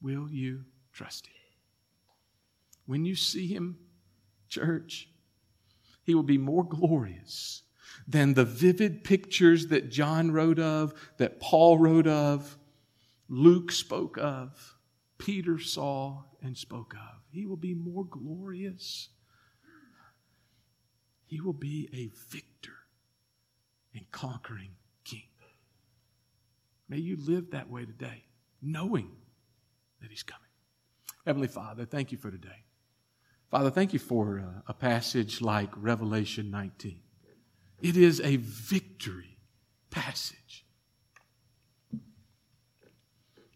Will 0.00 0.30
you 0.30 0.64
trust 0.92 1.26
Him? 1.26 1.34
When 2.88 3.04
you 3.04 3.16
see 3.16 3.48
him, 3.48 3.76
church, 4.48 5.10
he 6.04 6.14
will 6.14 6.22
be 6.22 6.38
more 6.38 6.64
glorious 6.64 7.64
than 8.06 8.32
the 8.32 8.46
vivid 8.46 9.04
pictures 9.04 9.66
that 9.66 9.90
John 9.90 10.30
wrote 10.30 10.58
of, 10.58 10.94
that 11.18 11.38
Paul 11.38 11.76
wrote 11.76 12.06
of, 12.06 12.56
Luke 13.28 13.72
spoke 13.72 14.16
of, 14.16 14.78
Peter 15.18 15.58
saw 15.58 16.22
and 16.40 16.56
spoke 16.56 16.94
of. 16.94 17.20
He 17.30 17.44
will 17.44 17.58
be 17.58 17.74
more 17.74 18.06
glorious. 18.06 19.10
He 21.26 21.42
will 21.42 21.52
be 21.52 21.90
a 21.92 22.08
victor 22.32 22.77
and 23.98 24.10
conquering 24.12 24.70
king. 25.04 25.24
May 26.88 26.98
you 26.98 27.16
live 27.20 27.50
that 27.50 27.68
way 27.68 27.84
today, 27.84 28.24
knowing 28.62 29.10
that 30.00 30.10
he's 30.10 30.22
coming. 30.22 30.42
Heavenly 31.26 31.48
Father, 31.48 31.84
thank 31.84 32.12
you 32.12 32.18
for 32.18 32.30
today. 32.30 32.64
Father, 33.50 33.70
thank 33.70 33.92
you 33.92 33.98
for 33.98 34.38
uh, 34.38 34.60
a 34.66 34.74
passage 34.74 35.40
like 35.40 35.70
Revelation 35.76 36.50
19. 36.50 37.00
It 37.82 37.96
is 37.96 38.20
a 38.20 38.36
victory 38.36 39.38
passage. 39.90 40.64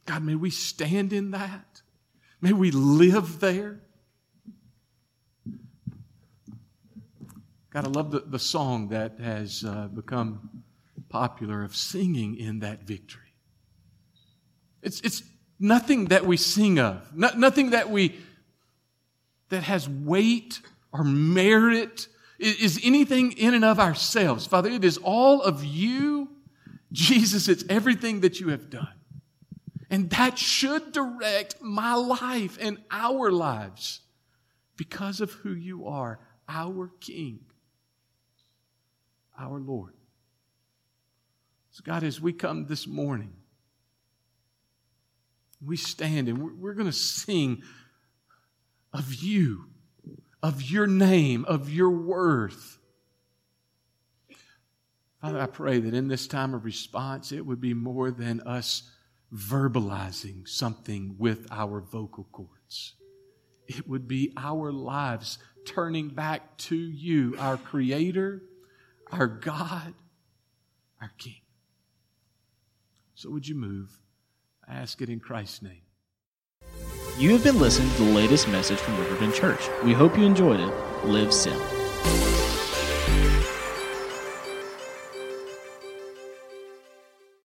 God, 0.07 0.25
may 0.25 0.35
we 0.35 0.51
stand 0.51 1.13
in 1.13 1.31
that. 1.31 1.83
May 2.41 2.53
we 2.53 2.71
live 2.71 3.41
there. 3.41 3.81
I 7.75 7.89
love 7.89 8.11
the, 8.11 8.21
the 8.21 8.39
song 8.39 8.89
that 8.89 9.19
has 9.19 9.65
uh, 9.65 9.89
become 9.89 10.63
popular 11.09 11.65
of 11.65 11.75
singing 11.75 12.37
in 12.37 12.61
that 12.61 12.83
victory. 12.83 13.23
It's, 14.83 15.01
it's 15.01 15.23
nothing 15.59 16.07
that 16.07 16.27
we 16.27 16.37
sing 16.37 16.79
of, 16.79 17.15
no, 17.15 17.31
nothing 17.37 17.71
that 17.71 17.91
we 17.91 18.17
that 19.49 19.63
has 19.63 19.87
weight 19.89 20.61
or 20.93 21.05
merit 21.05 22.09
is 22.39 22.81
anything 22.83 23.33
in 23.33 23.55
and 23.55 23.65
of 23.65 23.79
ourselves. 23.79 24.47
Father, 24.47 24.71
it 24.71 24.83
is 24.83 24.99
all 24.99 25.43
of 25.43 25.65
you. 25.65 26.29
Jesus, 26.91 27.49
it's 27.49 27.65
everything 27.69 28.21
that 28.21 28.41
you 28.41 28.49
have 28.49 28.71
done. 28.71 28.93
And 29.91 30.09
that 30.11 30.39
should 30.39 30.93
direct 30.93 31.61
my 31.61 31.95
life 31.95 32.57
and 32.61 32.79
our 32.91 33.31
lives 33.31 34.01
because 34.77 35.21
of 35.21 35.31
who 35.33 35.53
you 35.53 35.87
are, 35.87 36.19
our 36.49 36.91
King, 37.01 37.41
our 39.43 39.59
Lord. 39.59 39.95
So, 41.73 41.83
God, 41.85 42.05
as 42.05 42.21
we 42.21 42.33
come 42.33 42.67
this 42.67 42.87
morning, 42.87 43.33
we 45.65 45.77
stand 45.77 46.29
and 46.29 46.61
we're, 46.61 46.75
going 46.75 46.87
to 46.87 46.93
sing 46.93 47.63
of 48.93 49.15
you, 49.15 49.67
of 50.43 50.63
your 50.63 50.87
name, 50.87 51.45
of 51.47 51.71
your 51.71 51.91
worth. 51.91 52.79
Father, 55.21 55.41
I 55.41 55.47
pray 55.47 55.79
that 55.81 55.95
in 55.95 56.09
this 56.09 56.27
time 56.27 56.53
of 56.53 56.65
response, 56.65 57.33
it 57.33 57.47
would 57.47 57.61
be 57.61 57.75
more 57.75 58.11
than 58.11 58.41
us 58.43 58.91
verbalizing 59.33 60.47
something 60.47 61.17
with 61.19 61.47
our 61.51 61.81
vocal 61.81 62.29
cords. 62.33 62.95
It 63.67 63.89
would 63.89 64.07
be 64.07 64.33
our 64.37 64.73
lives 64.73 65.39
turning 65.65 66.09
back 66.09 66.59
to 66.59 66.77
you, 66.77 67.37
our 67.39 67.57
Creator, 67.57 68.43
our 69.13 69.27
God, 69.27 69.95
our 71.01 71.13
King. 71.19 71.41
So 73.15 73.31
would 73.31 73.47
you 73.47 73.55
move? 73.55 74.01
I 74.67 74.75
ask 74.75 75.01
it 75.01 75.09
in 75.09 75.21
Christ's 75.21 75.63
name. 75.63 75.83
You 77.19 77.31
have 77.33 77.45
been 77.45 77.61
listening 77.61 77.91
to 77.91 78.05
the 78.05 78.13
latest 78.13 78.49
message 78.49 78.79
from 78.79 78.99
Riverbend 78.99 79.35
Church. 79.35 79.61
We 79.85 79.93
hope 79.93 80.17
you 80.17 80.25
enjoyed 80.25 80.61
it. 80.61 80.73
Live 81.05 81.33
Sin. 81.33 81.59